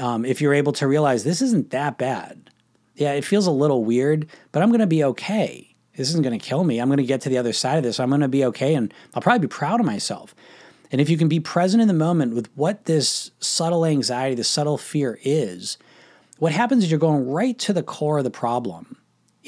um, 0.00 0.24
if 0.24 0.40
you're 0.40 0.54
able 0.54 0.72
to 0.74 0.86
realize 0.86 1.24
this 1.24 1.42
isn't 1.42 1.70
that 1.70 1.98
bad, 1.98 2.50
yeah, 2.94 3.12
it 3.12 3.24
feels 3.24 3.46
a 3.46 3.52
little 3.52 3.84
weird, 3.84 4.28
but 4.52 4.62
I'm 4.62 4.68
going 4.68 4.80
to 4.80 4.86
be 4.86 5.04
okay 5.04 5.72
this 5.96 6.08
isn't 6.08 6.22
going 6.22 6.38
to 6.38 6.44
kill 6.44 6.64
me. 6.64 6.78
I'm 6.78 6.88
going 6.88 6.98
to 6.98 7.04
get 7.04 7.20
to 7.22 7.28
the 7.28 7.38
other 7.38 7.52
side 7.52 7.76
of 7.76 7.84
this. 7.84 8.00
I'm 8.00 8.08
going 8.08 8.22
to 8.22 8.28
be 8.28 8.44
okay 8.46 8.74
and 8.74 8.92
I'll 9.14 9.22
probably 9.22 9.46
be 9.46 9.48
proud 9.48 9.80
of 9.80 9.86
myself. 9.86 10.34
And 10.90 11.00
if 11.00 11.08
you 11.08 11.16
can 11.16 11.28
be 11.28 11.40
present 11.40 11.80
in 11.80 11.88
the 11.88 11.94
moment 11.94 12.34
with 12.34 12.50
what 12.54 12.84
this 12.84 13.30
subtle 13.40 13.84
anxiety, 13.84 14.34
this 14.34 14.48
subtle 14.48 14.78
fear 14.78 15.18
is, 15.22 15.78
what 16.38 16.52
happens 16.52 16.84
is 16.84 16.90
you're 16.90 17.00
going 17.00 17.28
right 17.30 17.58
to 17.60 17.72
the 17.72 17.82
core 17.82 18.18
of 18.18 18.24
the 18.24 18.30
problem 18.30 18.96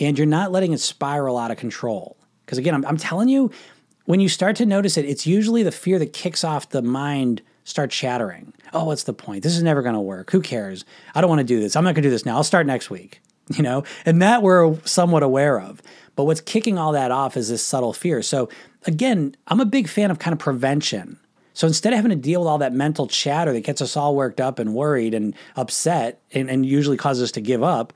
and 0.01 0.19
you're 0.19 0.27
not 0.27 0.53
letting 0.53 0.73
it 0.73 0.81
spiral 0.81 1.39
out 1.39 1.51
of 1.51 1.57
control. 1.57 2.17
Because 2.45 2.59
again, 2.59 2.75
I'm, 2.75 2.85
I'm 2.87 2.97
telling 2.97 3.29
you, 3.29 3.51
when 4.07 4.21
you 4.21 4.29
start 4.29 4.57
to 4.57 4.67
notice 4.67 4.97
it, 4.99 5.07
it's 5.07 5.27
usually 5.27 5.63
the 5.63 5.73
fear 5.73 5.99
that 5.99 6.13
kicks 6.13 6.45
off 6.45 6.69
the 6.69 6.83
mind 6.83 7.43
starts 7.65 7.97
chattering. 7.97 8.53
Oh, 8.73 8.85
what's 8.85 9.05
the 9.05 9.13
point? 9.13 9.43
This 9.43 9.57
is 9.57 9.63
never 9.63 9.83
going 9.83 9.95
to 9.95 10.01
work. 10.01 10.31
Who 10.31 10.41
cares? 10.41 10.85
I 11.15 11.21
don't 11.21 11.31
want 11.31 11.41
to 11.41 11.45
do 11.45 11.61
this. 11.61 11.75
I'm 11.77 11.85
not 11.85 11.95
going 11.95 12.03
to 12.03 12.09
do 12.09 12.11
this 12.11 12.27
now. 12.27 12.37
I'll 12.37 12.45
start 12.45 12.67
next 12.67 12.91
week. 12.91 13.21
You 13.55 13.63
know, 13.63 13.85
and 14.07 14.23
that 14.23 14.41
we're 14.41 14.75
somewhat 14.87 15.23
aware 15.23 15.61
of. 15.61 15.83
But 16.17 16.25
what's 16.25 16.41
kicking 16.41 16.79
all 16.79 16.93
that 16.93 17.11
off 17.11 17.37
is 17.37 17.51
this 17.51 17.63
subtle 17.63 17.93
fear. 17.93 18.23
So 18.23 18.49
again, 18.87 19.37
I'm 19.49 19.61
a 19.61 19.67
big 19.67 19.87
fan 19.87 20.11
of 20.11 20.19
kind 20.19 20.33
of 20.33 20.39
prevention. 20.39 21.19
So 21.53 21.67
instead 21.67 21.93
of 21.93 21.99
having 21.99 22.11
to 22.11 22.17
deal 22.17 22.41
with 22.41 22.49
all 22.49 22.57
that 22.59 22.73
mental 22.73 23.07
chatter 23.07 23.53
that 23.53 23.61
gets 23.61 23.83
us 23.83 23.99
all 23.99 24.17
worked 24.17 24.41
up 24.41 24.59
and 24.59 24.75
worried 24.75 25.13
and 25.13 25.35
upset 25.57 26.23
and, 26.33 26.49
and 26.49 26.65
usually 26.65 26.97
causes 26.97 27.25
us 27.25 27.33
to 27.33 27.43
give 27.43 27.63
up, 27.63 27.93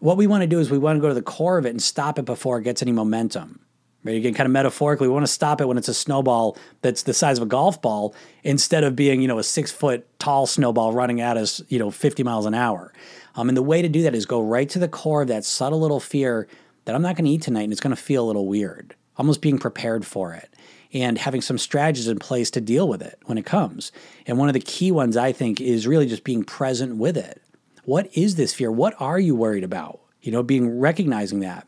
what 0.00 0.18
we 0.18 0.26
want 0.26 0.42
to 0.42 0.46
do 0.46 0.60
is 0.60 0.70
we 0.70 0.78
want 0.78 0.98
to 0.98 1.00
go 1.00 1.08
to 1.08 1.14
the 1.14 1.22
core 1.22 1.56
of 1.56 1.64
it 1.64 1.70
and 1.70 1.82
stop 1.82 2.18
it 2.18 2.26
before 2.26 2.58
it 2.58 2.64
gets 2.64 2.82
any 2.82 2.92
momentum. 2.92 3.60
Again, 4.04 4.32
kind 4.32 4.46
of 4.46 4.52
metaphorically, 4.52 5.08
we 5.08 5.14
want 5.14 5.26
to 5.26 5.32
stop 5.32 5.60
it 5.60 5.66
when 5.66 5.76
it's 5.76 5.88
a 5.88 5.94
snowball 5.94 6.56
that's 6.80 7.02
the 7.02 7.12
size 7.12 7.36
of 7.36 7.42
a 7.42 7.46
golf 7.46 7.82
ball 7.82 8.14
instead 8.42 8.82
of 8.82 8.96
being, 8.96 9.20
you 9.20 9.28
know, 9.28 9.38
a 9.38 9.44
six 9.44 9.70
foot 9.70 10.06
tall 10.18 10.46
snowball 10.46 10.92
running 10.92 11.20
at 11.20 11.36
us, 11.36 11.60
you 11.68 11.78
know, 11.78 11.90
50 11.90 12.22
miles 12.22 12.46
an 12.46 12.54
hour. 12.54 12.94
Um, 13.34 13.48
and 13.48 13.56
the 13.56 13.62
way 13.62 13.82
to 13.82 13.88
do 13.88 14.02
that 14.02 14.14
is 14.14 14.24
go 14.24 14.40
right 14.40 14.68
to 14.70 14.78
the 14.78 14.88
core 14.88 15.22
of 15.22 15.28
that 15.28 15.44
subtle 15.44 15.80
little 15.80 16.00
fear 16.00 16.48
that 16.86 16.94
I'm 16.94 17.02
not 17.02 17.16
going 17.16 17.26
to 17.26 17.30
eat 17.30 17.42
tonight 17.42 17.64
and 17.64 17.72
it's 17.72 17.80
going 17.80 17.94
to 17.94 18.02
feel 18.02 18.24
a 18.24 18.26
little 18.26 18.46
weird, 18.46 18.94
almost 19.16 19.42
being 19.42 19.58
prepared 19.58 20.06
for 20.06 20.32
it 20.32 20.48
and 20.92 21.18
having 21.18 21.40
some 21.40 21.58
strategies 21.58 22.08
in 22.08 22.18
place 22.18 22.50
to 22.50 22.60
deal 22.60 22.88
with 22.88 23.02
it 23.02 23.18
when 23.26 23.38
it 23.38 23.46
comes. 23.46 23.92
And 24.26 24.38
one 24.38 24.48
of 24.48 24.54
the 24.54 24.60
key 24.60 24.90
ones 24.90 25.16
I 25.16 25.32
think 25.32 25.60
is 25.60 25.86
really 25.86 26.06
just 26.06 26.24
being 26.24 26.42
present 26.42 26.96
with 26.96 27.16
it. 27.16 27.40
What 27.84 28.08
is 28.16 28.36
this 28.36 28.54
fear? 28.54 28.70
What 28.70 28.94
are 28.98 29.18
you 29.18 29.34
worried 29.34 29.64
about? 29.64 30.00
You 30.20 30.32
know, 30.32 30.42
being 30.42 30.78
recognizing 30.78 31.40
that. 31.40 31.66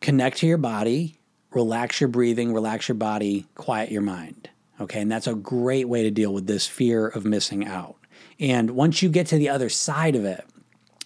Connect 0.00 0.38
to 0.38 0.46
your 0.46 0.58
body, 0.58 1.17
relax 1.52 2.00
your 2.00 2.08
breathing, 2.08 2.52
relax 2.52 2.88
your 2.88 2.96
body, 2.96 3.46
quiet 3.54 3.90
your 3.90 4.02
mind. 4.02 4.50
Okay, 4.80 5.00
and 5.00 5.10
that's 5.10 5.26
a 5.26 5.34
great 5.34 5.88
way 5.88 6.02
to 6.04 6.10
deal 6.10 6.32
with 6.32 6.46
this 6.46 6.66
fear 6.66 7.08
of 7.08 7.24
missing 7.24 7.66
out. 7.66 7.96
And 8.38 8.70
once 8.70 9.02
you 9.02 9.08
get 9.08 9.26
to 9.28 9.36
the 9.36 9.48
other 9.48 9.68
side 9.68 10.14
of 10.14 10.24
it, 10.24 10.44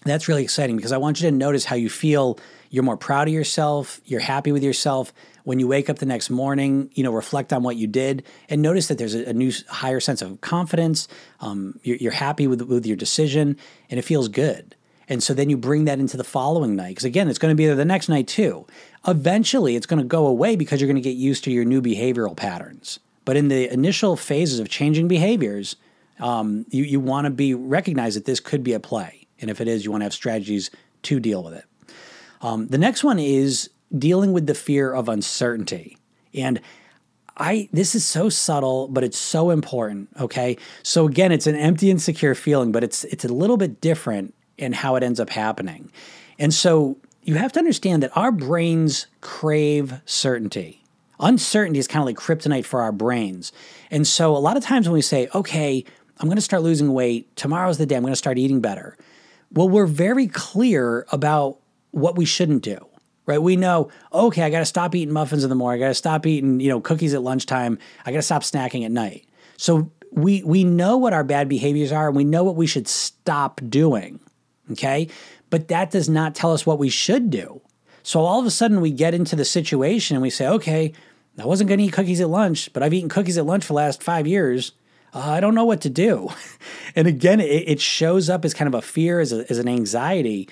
that's 0.05 0.27
really 0.27 0.43
exciting 0.43 0.75
because 0.75 0.91
I 0.91 0.97
want 0.97 1.21
you 1.21 1.29
to 1.29 1.35
notice 1.35 1.65
how 1.65 1.75
you 1.75 1.89
feel 1.89 2.37
you're 2.69 2.83
more 2.83 2.97
proud 2.97 3.27
of 3.27 3.33
yourself, 3.33 4.01
you're 4.05 4.19
happy 4.19 4.51
with 4.51 4.63
yourself. 4.63 5.13
When 5.43 5.59
you 5.59 5.67
wake 5.67 5.89
up 5.89 5.99
the 5.99 6.05
next 6.05 6.29
morning, 6.29 6.89
you 6.93 7.03
know, 7.03 7.11
reflect 7.11 7.51
on 7.53 7.63
what 7.63 7.75
you 7.75 7.85
did 7.85 8.23
and 8.49 8.61
notice 8.61 8.87
that 8.87 8.97
there's 8.97 9.13
a, 9.13 9.33
new, 9.33 9.51
higher 9.69 9.99
sense 9.99 10.21
of 10.21 10.39
confidence. 10.41 11.07
Um, 11.39 11.79
you're, 11.83 11.97
you're, 11.97 12.11
happy 12.11 12.47
with, 12.47 12.61
with 12.61 12.85
your 12.85 12.95
decision 12.95 13.57
and 13.89 13.99
it 13.99 14.03
feels 14.03 14.27
good. 14.27 14.75
And 15.09 15.21
so 15.21 15.33
then 15.33 15.49
you 15.49 15.57
bring 15.57 15.85
that 15.85 15.99
into 15.99 16.17
the 16.17 16.23
following 16.23 16.75
night. 16.75 16.89
Because 16.89 17.03
again, 17.03 17.27
it's 17.27 17.39
going 17.39 17.51
to 17.51 17.55
be 17.55 17.65
there 17.65 17.75
the 17.75 17.85
next 17.85 18.09
night 18.09 18.27
too. 18.27 18.65
Eventually, 19.07 19.75
it's 19.75 19.85
going 19.85 20.01
to 20.01 20.07
go 20.07 20.27
away 20.27 20.55
because 20.55 20.79
you're 20.79 20.87
going 20.87 21.01
to 21.01 21.01
get 21.01 21.17
used 21.17 21.43
to 21.43 21.51
your 21.51 21.65
new 21.65 21.81
behavioral 21.81 22.35
patterns. 22.35 22.99
But 23.25 23.37
in 23.37 23.47
the 23.47 23.71
initial 23.71 24.15
phases 24.15 24.59
of 24.59 24.69
changing 24.69 25.07
behaviors, 25.07 25.75
um, 26.19 26.65
you, 26.69 26.83
you 26.83 26.99
want 26.99 27.25
to 27.25 27.31
be 27.31 27.53
recognize 27.53 28.15
that 28.15 28.25
this 28.25 28.39
could 28.39 28.63
be 28.63 28.73
a 28.73 28.79
play. 28.79 29.27
And 29.39 29.49
if 29.49 29.59
it 29.59 29.67
is, 29.67 29.83
you 29.83 29.91
want 29.91 30.01
to 30.01 30.05
have 30.05 30.13
strategies 30.13 30.71
to 31.03 31.19
deal 31.19 31.43
with 31.43 31.53
it. 31.53 31.65
Um, 32.41 32.67
the 32.67 32.77
next 32.77 33.03
one 33.03 33.19
is 33.19 33.69
dealing 33.97 34.33
with 34.33 34.47
the 34.47 34.53
fear 34.53 34.93
of 34.93 35.09
uncertainty. 35.09 35.97
And 36.33 36.61
I 37.37 37.69
this 37.71 37.95
is 37.95 38.05
so 38.05 38.29
subtle, 38.29 38.87
but 38.87 39.03
it's 39.03 39.17
so 39.17 39.49
important. 39.49 40.09
Okay. 40.19 40.57
So 40.83 41.07
again, 41.07 41.31
it's 41.31 41.47
an 41.47 41.55
empty, 41.55 41.89
insecure 41.89 42.35
feeling, 42.35 42.71
but 42.71 42.83
it's 42.83 43.03
it's 43.05 43.25
a 43.25 43.29
little 43.29 43.57
bit 43.57 43.81
different 43.81 44.33
in 44.57 44.73
how 44.73 44.95
it 44.95 45.03
ends 45.03 45.19
up 45.19 45.29
happening. 45.29 45.91
And 46.39 46.53
so 46.53 46.97
you 47.23 47.35
have 47.35 47.51
to 47.53 47.59
understand 47.59 48.03
that 48.03 48.15
our 48.15 48.31
brains 48.31 49.07
crave 49.21 50.01
certainty. 50.05 50.83
Uncertainty 51.19 51.79
is 51.79 51.87
kind 51.87 52.01
of 52.01 52.05
like 52.05 52.17
kryptonite 52.17 52.65
for 52.65 52.81
our 52.81 52.91
brains. 52.91 53.51
And 53.91 54.05
so 54.05 54.35
a 54.35 54.39
lot 54.39 54.57
of 54.57 54.63
times 54.63 54.87
when 54.87 54.93
we 54.93 55.01
say, 55.01 55.29
okay, 55.33 55.85
I'm 56.19 56.27
going 56.27 56.37
to 56.37 56.41
start 56.41 56.63
losing 56.63 56.93
weight, 56.93 57.33
tomorrow's 57.35 57.77
the 57.77 57.85
day 57.85 57.95
I'm 57.95 58.01
going 58.01 58.11
to 58.13 58.17
start 58.17 58.37
eating 58.37 58.61
better. 58.61 58.97
Well, 59.51 59.69
we're 59.69 59.85
very 59.85 60.27
clear 60.27 61.05
about 61.11 61.59
what 61.91 62.17
we 62.17 62.25
shouldn't 62.25 62.63
do, 62.63 62.77
right? 63.25 63.41
We 63.41 63.55
know, 63.55 63.89
okay, 64.11 64.43
I 64.43 64.49
got 64.49 64.59
to 64.59 64.65
stop 64.65 64.95
eating 64.95 65.13
muffins 65.13 65.43
in 65.43 65.49
the 65.49 65.55
morning. 65.55 65.81
I 65.81 65.85
got 65.85 65.89
to 65.89 65.95
stop 65.95 66.25
eating, 66.25 66.59
you 66.59 66.69
know, 66.69 66.81
cookies 66.81 67.13
at 67.13 67.21
lunchtime. 67.21 67.77
I 68.05 68.11
got 68.11 68.17
to 68.17 68.23
stop 68.23 68.41
snacking 68.41 68.83
at 68.83 68.91
night. 68.91 69.25
So 69.57 69.91
we 70.11 70.43
we 70.43 70.63
know 70.63 70.97
what 70.97 71.13
our 71.13 71.23
bad 71.23 71.49
behaviors 71.49 71.91
are 71.91 72.07
and 72.07 72.15
we 72.15 72.23
know 72.23 72.43
what 72.43 72.55
we 72.55 72.67
should 72.67 72.87
stop 72.87 73.61
doing. 73.69 74.19
Okay? 74.73 75.07
But 75.49 75.69
that 75.69 75.91
does 75.91 76.09
not 76.09 76.35
tell 76.35 76.51
us 76.51 76.65
what 76.65 76.79
we 76.79 76.89
should 76.89 77.29
do. 77.29 77.61
So 78.03 78.21
all 78.21 78.39
of 78.39 78.45
a 78.45 78.51
sudden 78.51 78.81
we 78.81 78.91
get 78.91 79.13
into 79.13 79.35
the 79.35 79.45
situation 79.45 80.15
and 80.15 80.21
we 80.21 80.29
say, 80.29 80.47
okay, 80.47 80.93
I 81.39 81.45
wasn't 81.45 81.69
going 81.69 81.79
to 81.79 81.85
eat 81.85 81.93
cookies 81.93 82.21
at 82.21 82.29
lunch, 82.29 82.71
but 82.73 82.83
I've 82.83 82.93
eaten 82.93 83.09
cookies 83.09 83.37
at 83.37 83.45
lunch 83.45 83.63
for 83.63 83.73
the 83.73 83.77
last 83.77 84.03
five 84.03 84.27
years. 84.27 84.73
Uh, 85.13 85.19
I 85.19 85.39
don't 85.39 85.55
know 85.55 85.65
what 85.65 85.81
to 85.81 85.89
do. 85.89 86.29
and 86.95 87.07
again, 87.07 87.39
it, 87.39 87.45
it, 87.67 87.81
shows 87.81 88.29
up 88.29 88.43
as 88.45 88.53
kind 88.53 88.67
of 88.67 88.73
a 88.73 88.81
fear, 88.81 89.19
as, 89.19 89.31
a, 89.31 89.49
as 89.49 89.57
an 89.57 89.67
anxiety. 89.67 90.49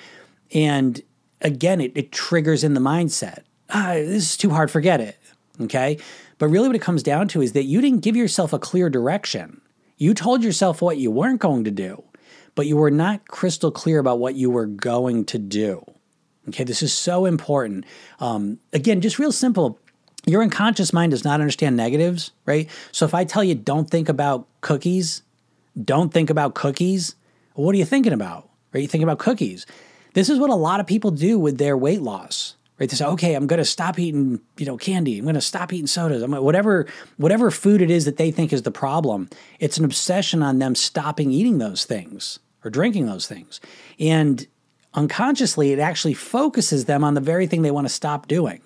And 0.53 1.01
again, 1.41 1.81
it, 1.81 1.91
it 1.95 2.11
triggers 2.11 2.63
in 2.63 2.73
the 2.73 2.79
mindset. 2.79 3.39
Ah, 3.69 3.93
this 3.93 4.31
is 4.31 4.37
too 4.37 4.49
hard, 4.49 4.71
forget 4.71 5.01
it. 5.01 5.17
Okay. 5.59 5.97
But 6.37 6.47
really, 6.47 6.67
what 6.67 6.75
it 6.75 6.81
comes 6.81 7.03
down 7.03 7.27
to 7.29 7.41
is 7.41 7.51
that 7.53 7.65
you 7.65 7.81
didn't 7.81 8.01
give 8.01 8.15
yourself 8.15 8.53
a 8.53 8.59
clear 8.59 8.89
direction. 8.89 9.61
You 9.97 10.13
told 10.13 10.43
yourself 10.43 10.81
what 10.81 10.97
you 10.97 11.11
weren't 11.11 11.39
going 11.39 11.63
to 11.65 11.71
do, 11.71 12.03
but 12.55 12.67
you 12.67 12.77
were 12.77 12.91
not 12.91 13.27
crystal 13.27 13.71
clear 13.71 13.99
about 13.99 14.19
what 14.19 14.35
you 14.35 14.49
were 14.49 14.65
going 14.65 15.25
to 15.25 15.37
do. 15.37 15.83
Okay, 16.49 16.63
this 16.63 16.81
is 16.81 16.93
so 16.93 17.25
important. 17.25 17.85
Um, 18.19 18.59
again, 18.73 19.01
just 19.01 19.19
real 19.19 19.31
simple. 19.31 19.79
Your 20.25 20.41
unconscious 20.41 20.93
mind 20.93 21.11
does 21.11 21.23
not 21.23 21.39
understand 21.39 21.77
negatives, 21.77 22.31
right? 22.45 22.69
So 22.91 23.05
if 23.05 23.13
I 23.13 23.23
tell 23.25 23.43
you 23.43 23.55
don't 23.55 23.89
think 23.89 24.09
about 24.09 24.47
cookies, 24.61 25.23
don't 25.83 26.13
think 26.13 26.29
about 26.29 26.53
cookies, 26.53 27.15
what 27.53 27.73
are 27.75 27.77
you 27.77 27.85
thinking 27.85 28.13
about? 28.13 28.49
Right? 28.73 28.81
You 28.81 28.87
think 28.87 29.03
about 29.03 29.19
cookies. 29.19 29.65
This 30.13 30.29
is 30.29 30.39
what 30.39 30.49
a 30.49 30.55
lot 30.55 30.79
of 30.79 30.87
people 30.87 31.11
do 31.11 31.39
with 31.39 31.57
their 31.57 31.77
weight 31.77 32.01
loss. 32.01 32.55
Right? 32.81 32.89
Say, 32.89 33.05
okay, 33.05 33.35
I'm 33.35 33.45
going 33.45 33.59
to 33.59 33.65
stop 33.65 33.99
eating, 33.99 34.41
you 34.57 34.65
know, 34.65 34.75
candy. 34.75 35.19
I'm 35.19 35.25
going 35.25 35.35
to 35.35 35.41
stop 35.41 35.71
eating 35.71 35.85
sodas. 35.85 36.23
I'm 36.23 36.31
whatever, 36.31 36.87
whatever 37.17 37.51
food 37.51 37.79
it 37.79 37.91
is 37.91 38.05
that 38.05 38.17
they 38.17 38.31
think 38.31 38.51
is 38.51 38.63
the 38.63 38.71
problem. 38.71 39.29
It's 39.59 39.77
an 39.77 39.85
obsession 39.85 40.41
on 40.41 40.57
them 40.57 40.73
stopping 40.73 41.29
eating 41.29 41.59
those 41.59 41.85
things 41.85 42.39
or 42.65 42.71
drinking 42.71 43.05
those 43.05 43.27
things, 43.27 43.61
and 43.99 44.47
unconsciously, 44.95 45.71
it 45.71 45.79
actually 45.79 46.15
focuses 46.15 46.85
them 46.85 47.03
on 47.03 47.13
the 47.13 47.21
very 47.21 47.45
thing 47.45 47.61
they 47.61 47.69
want 47.69 47.85
to 47.85 47.93
stop 47.93 48.27
doing. 48.27 48.61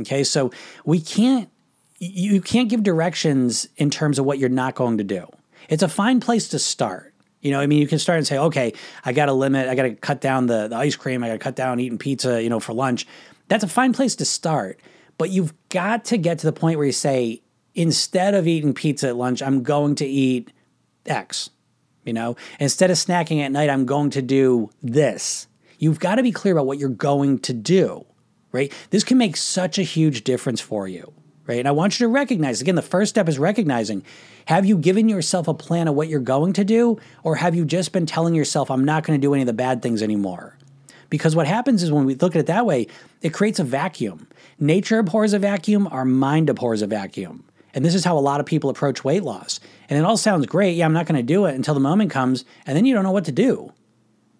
Okay, 0.00 0.24
so 0.24 0.50
we 0.86 0.98
can't, 0.98 1.50
you 1.98 2.40
can't 2.40 2.70
give 2.70 2.82
directions 2.82 3.68
in 3.76 3.90
terms 3.90 4.18
of 4.18 4.24
what 4.24 4.38
you're 4.38 4.48
not 4.48 4.76
going 4.76 4.96
to 4.96 5.04
do. 5.04 5.26
It's 5.68 5.82
a 5.82 5.88
fine 5.88 6.20
place 6.20 6.48
to 6.48 6.58
start. 6.58 7.14
You 7.42 7.52
know, 7.52 7.60
I 7.60 7.66
mean, 7.66 7.80
you 7.80 7.86
can 7.86 7.98
start 7.98 8.16
and 8.16 8.26
say, 8.26 8.38
okay, 8.38 8.72
I 9.04 9.12
got 9.12 9.26
to 9.26 9.32
limit, 9.32 9.68
I 9.68 9.74
got 9.74 9.82
to 9.82 9.94
cut 9.94 10.20
down 10.20 10.46
the, 10.46 10.68
the 10.68 10.76
ice 10.76 10.96
cream, 10.96 11.22
I 11.22 11.28
got 11.28 11.34
to 11.34 11.38
cut 11.38 11.54
down 11.54 11.80
eating 11.80 11.98
pizza, 11.98 12.42
you 12.42 12.48
know, 12.48 12.60
for 12.60 12.72
lunch. 12.72 13.06
That's 13.48 13.64
a 13.64 13.68
fine 13.68 13.92
place 13.92 14.14
to 14.16 14.24
start. 14.24 14.80
But 15.16 15.30
you've 15.30 15.52
got 15.68 16.04
to 16.06 16.16
get 16.16 16.38
to 16.40 16.46
the 16.46 16.52
point 16.52 16.78
where 16.78 16.86
you 16.86 16.92
say, 16.92 17.42
instead 17.74 18.34
of 18.34 18.46
eating 18.46 18.74
pizza 18.74 19.08
at 19.08 19.16
lunch, 19.16 19.42
I'm 19.42 19.62
going 19.62 19.96
to 19.96 20.06
eat 20.06 20.52
X. 21.06 21.50
You 22.04 22.12
know, 22.12 22.36
instead 22.58 22.90
of 22.90 22.96
snacking 22.96 23.44
at 23.44 23.52
night, 23.52 23.68
I'm 23.68 23.84
going 23.84 24.10
to 24.10 24.22
do 24.22 24.70
this. 24.82 25.46
You've 25.78 26.00
got 26.00 26.16
to 26.16 26.22
be 26.22 26.32
clear 26.32 26.54
about 26.54 26.66
what 26.66 26.78
you're 26.78 26.88
going 26.88 27.38
to 27.40 27.52
do, 27.52 28.06
right? 28.50 28.72
This 28.90 29.04
can 29.04 29.18
make 29.18 29.36
such 29.36 29.78
a 29.78 29.82
huge 29.82 30.24
difference 30.24 30.60
for 30.60 30.88
you, 30.88 31.12
right? 31.46 31.58
And 31.58 31.68
I 31.68 31.72
want 31.72 31.98
you 31.98 32.06
to 32.06 32.12
recognize 32.12 32.60
again, 32.60 32.74
the 32.74 32.82
first 32.82 33.10
step 33.10 33.28
is 33.28 33.38
recognizing 33.38 34.04
have 34.46 34.64
you 34.64 34.78
given 34.78 35.08
yourself 35.08 35.46
a 35.46 35.54
plan 35.54 35.86
of 35.86 35.94
what 35.94 36.08
you're 36.08 36.20
going 36.20 36.54
to 36.54 36.64
do, 36.64 36.98
or 37.22 37.36
have 37.36 37.54
you 37.54 37.64
just 37.64 37.92
been 37.92 38.06
telling 38.06 38.34
yourself, 38.34 38.70
I'm 38.70 38.84
not 38.84 39.04
going 39.04 39.20
to 39.20 39.24
do 39.24 39.34
any 39.34 39.42
of 39.42 39.46
the 39.46 39.52
bad 39.52 39.82
things 39.82 40.02
anymore? 40.02 40.57
Because 41.10 41.34
what 41.34 41.46
happens 41.46 41.82
is 41.82 41.90
when 41.90 42.04
we 42.04 42.14
look 42.14 42.36
at 42.36 42.40
it 42.40 42.46
that 42.46 42.66
way, 42.66 42.86
it 43.22 43.32
creates 43.32 43.58
a 43.58 43.64
vacuum. 43.64 44.28
Nature 44.58 44.98
abhors 44.98 45.32
a 45.32 45.38
vacuum, 45.38 45.88
our 45.90 46.04
mind 46.04 46.50
abhors 46.50 46.82
a 46.82 46.86
vacuum. 46.86 47.44
And 47.74 47.84
this 47.84 47.94
is 47.94 48.04
how 48.04 48.18
a 48.18 48.20
lot 48.20 48.40
of 48.40 48.46
people 48.46 48.70
approach 48.70 49.04
weight 49.04 49.22
loss. 49.22 49.60
And 49.88 49.98
it 49.98 50.04
all 50.04 50.16
sounds 50.16 50.46
great. 50.46 50.76
Yeah, 50.76 50.84
I'm 50.84 50.92
not 50.92 51.06
going 51.06 51.16
to 51.16 51.22
do 51.22 51.46
it 51.46 51.54
until 51.54 51.74
the 51.74 51.80
moment 51.80 52.10
comes, 52.10 52.44
and 52.66 52.76
then 52.76 52.84
you 52.84 52.94
don't 52.94 53.04
know 53.04 53.12
what 53.12 53.26
to 53.26 53.32
do. 53.32 53.72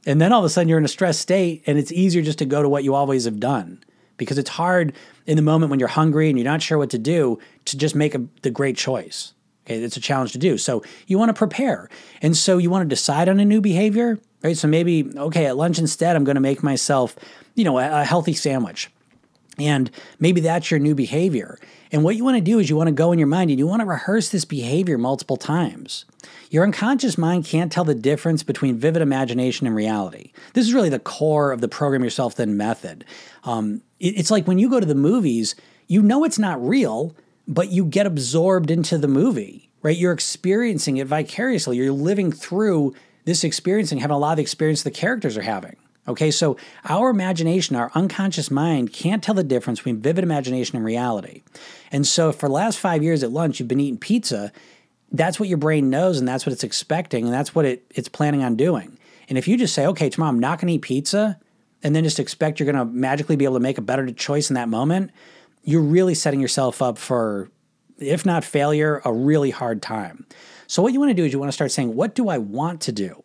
And 0.06 0.20
then 0.20 0.32
all 0.32 0.40
of 0.40 0.44
a 0.44 0.48
sudden 0.48 0.68
you're 0.68 0.78
in 0.78 0.84
a 0.84 0.88
stressed 0.88 1.20
state, 1.20 1.62
and 1.66 1.78
it's 1.78 1.92
easier 1.92 2.22
just 2.22 2.38
to 2.38 2.46
go 2.46 2.62
to 2.62 2.68
what 2.68 2.84
you 2.84 2.94
always 2.94 3.24
have 3.24 3.40
done 3.40 3.82
because 4.18 4.36
it's 4.36 4.50
hard 4.50 4.92
in 5.24 5.36
the 5.36 5.42
moment 5.42 5.70
when 5.70 5.78
you're 5.78 5.88
hungry 5.88 6.28
and 6.28 6.38
you're 6.38 6.44
not 6.44 6.60
sure 6.60 6.76
what 6.76 6.90
to 6.90 6.98
do 6.98 7.38
to 7.64 7.78
just 7.78 7.94
make 7.94 8.14
a, 8.14 8.26
the 8.42 8.50
great 8.50 8.76
choice. 8.76 9.32
Okay, 9.64 9.82
it's 9.82 9.96
a 9.96 10.00
challenge 10.00 10.32
to 10.32 10.38
do. 10.38 10.58
So 10.58 10.82
you 11.06 11.18
want 11.18 11.30
to 11.30 11.34
prepare. 11.34 11.88
And 12.20 12.36
so 12.36 12.58
you 12.58 12.68
want 12.68 12.82
to 12.82 12.94
decide 12.94 13.28
on 13.28 13.40
a 13.40 13.44
new 13.44 13.60
behavior, 13.60 14.18
right? 14.42 14.56
So 14.56 14.68
maybe, 14.68 15.10
okay, 15.16 15.46
at 15.46 15.56
lunch 15.56 15.78
instead, 15.78 16.16
I'm 16.16 16.24
going 16.24 16.36
to 16.36 16.40
make 16.40 16.62
myself, 16.62 17.16
you 17.54 17.64
know, 17.64 17.78
a, 17.78 18.02
a 18.02 18.04
healthy 18.04 18.34
sandwich. 18.34 18.90
And 19.58 19.90
maybe 20.20 20.40
that's 20.40 20.70
your 20.70 20.78
new 20.78 20.94
behavior. 20.94 21.58
And 21.90 22.04
what 22.04 22.16
you 22.16 22.24
want 22.24 22.36
to 22.36 22.40
do 22.40 22.58
is 22.58 22.70
you 22.70 22.76
want 22.76 22.88
to 22.88 22.94
go 22.94 23.12
in 23.12 23.18
your 23.18 23.28
mind 23.28 23.50
and 23.50 23.58
you 23.58 23.66
want 23.66 23.80
to 23.80 23.86
rehearse 23.86 24.28
this 24.28 24.44
behavior 24.44 24.98
multiple 24.98 25.36
times. 25.36 26.04
Your 26.50 26.64
unconscious 26.64 27.18
mind 27.18 27.44
can't 27.44 27.72
tell 27.72 27.84
the 27.84 27.94
difference 27.94 28.42
between 28.42 28.78
vivid 28.78 29.02
imagination 29.02 29.66
and 29.66 29.74
reality. 29.74 30.32
This 30.54 30.66
is 30.66 30.74
really 30.74 30.88
the 30.88 30.98
core 30.98 31.50
of 31.50 31.60
the 31.60 31.68
program 31.68 32.04
yourself 32.04 32.34
thin 32.34 32.56
method. 32.56 33.04
Um, 33.44 33.82
it, 33.98 34.18
it's 34.18 34.30
like 34.30 34.46
when 34.46 34.58
you 34.58 34.70
go 34.70 34.80
to 34.80 34.86
the 34.86 34.94
movies, 34.94 35.56
you 35.88 36.02
know 36.02 36.24
it's 36.24 36.38
not 36.38 36.64
real, 36.64 37.16
but 37.46 37.70
you 37.70 37.84
get 37.84 38.06
absorbed 38.06 38.70
into 38.70 38.96
the 38.98 39.08
movie, 39.08 39.70
right? 39.82 39.96
You're 39.96 40.12
experiencing 40.12 40.98
it 40.98 41.06
vicariously. 41.06 41.78
You're 41.78 41.92
living 41.92 42.30
through 42.30 42.94
this 43.28 43.44
experience 43.44 43.92
and 43.92 44.00
having 44.00 44.14
a 44.14 44.18
lot 44.18 44.32
of 44.32 44.36
the 44.36 44.42
experience 44.42 44.82
the 44.82 44.90
characters 44.90 45.36
are 45.36 45.42
having. 45.42 45.76
Okay, 46.08 46.30
so 46.30 46.56
our 46.88 47.10
imagination, 47.10 47.76
our 47.76 47.90
unconscious 47.94 48.50
mind 48.50 48.94
can't 48.94 49.22
tell 49.22 49.34
the 49.34 49.44
difference 49.44 49.80
between 49.80 50.00
vivid 50.00 50.24
imagination 50.24 50.76
and 50.76 50.84
reality. 50.84 51.42
And 51.92 52.06
so 52.06 52.32
for 52.32 52.48
the 52.48 52.54
last 52.54 52.78
five 52.78 53.02
years 53.02 53.22
at 53.22 53.30
lunch, 53.30 53.60
you've 53.60 53.68
been 53.68 53.80
eating 53.80 53.98
pizza. 53.98 54.50
That's 55.12 55.38
what 55.38 55.50
your 55.50 55.58
brain 55.58 55.90
knows 55.90 56.18
and 56.18 56.26
that's 56.26 56.46
what 56.46 56.54
it's 56.54 56.64
expecting 56.64 57.24
and 57.26 57.32
that's 57.32 57.54
what 57.54 57.66
it, 57.66 57.84
it's 57.94 58.08
planning 58.08 58.42
on 58.42 58.56
doing. 58.56 58.96
And 59.28 59.36
if 59.36 59.46
you 59.46 59.58
just 59.58 59.74
say, 59.74 59.84
okay, 59.86 60.08
tomorrow 60.08 60.30
I'm 60.30 60.40
not 60.40 60.58
going 60.58 60.68
to 60.68 60.74
eat 60.74 60.82
pizza, 60.82 61.38
and 61.82 61.94
then 61.94 62.04
just 62.04 62.18
expect 62.18 62.58
you're 62.58 62.72
going 62.72 62.76
to 62.76 62.92
magically 62.92 63.36
be 63.36 63.44
able 63.44 63.54
to 63.56 63.60
make 63.60 63.78
a 63.78 63.82
better 63.82 64.10
choice 64.10 64.50
in 64.50 64.54
that 64.54 64.68
moment, 64.68 65.10
you're 65.62 65.82
really 65.82 66.14
setting 66.14 66.40
yourself 66.40 66.80
up 66.80 66.96
for, 66.98 67.50
if 67.98 68.24
not 68.24 68.44
failure, 68.44 69.00
a 69.04 69.12
really 69.12 69.50
hard 69.50 69.82
time. 69.82 70.26
So, 70.66 70.82
what 70.82 70.92
you 70.92 71.00
want 71.00 71.10
to 71.10 71.14
do 71.14 71.24
is 71.24 71.32
you 71.32 71.38
want 71.38 71.48
to 71.48 71.54
start 71.54 71.72
saying, 71.72 71.94
what 71.94 72.14
do 72.14 72.28
I 72.28 72.38
want 72.38 72.82
to 72.82 72.92
do? 72.92 73.22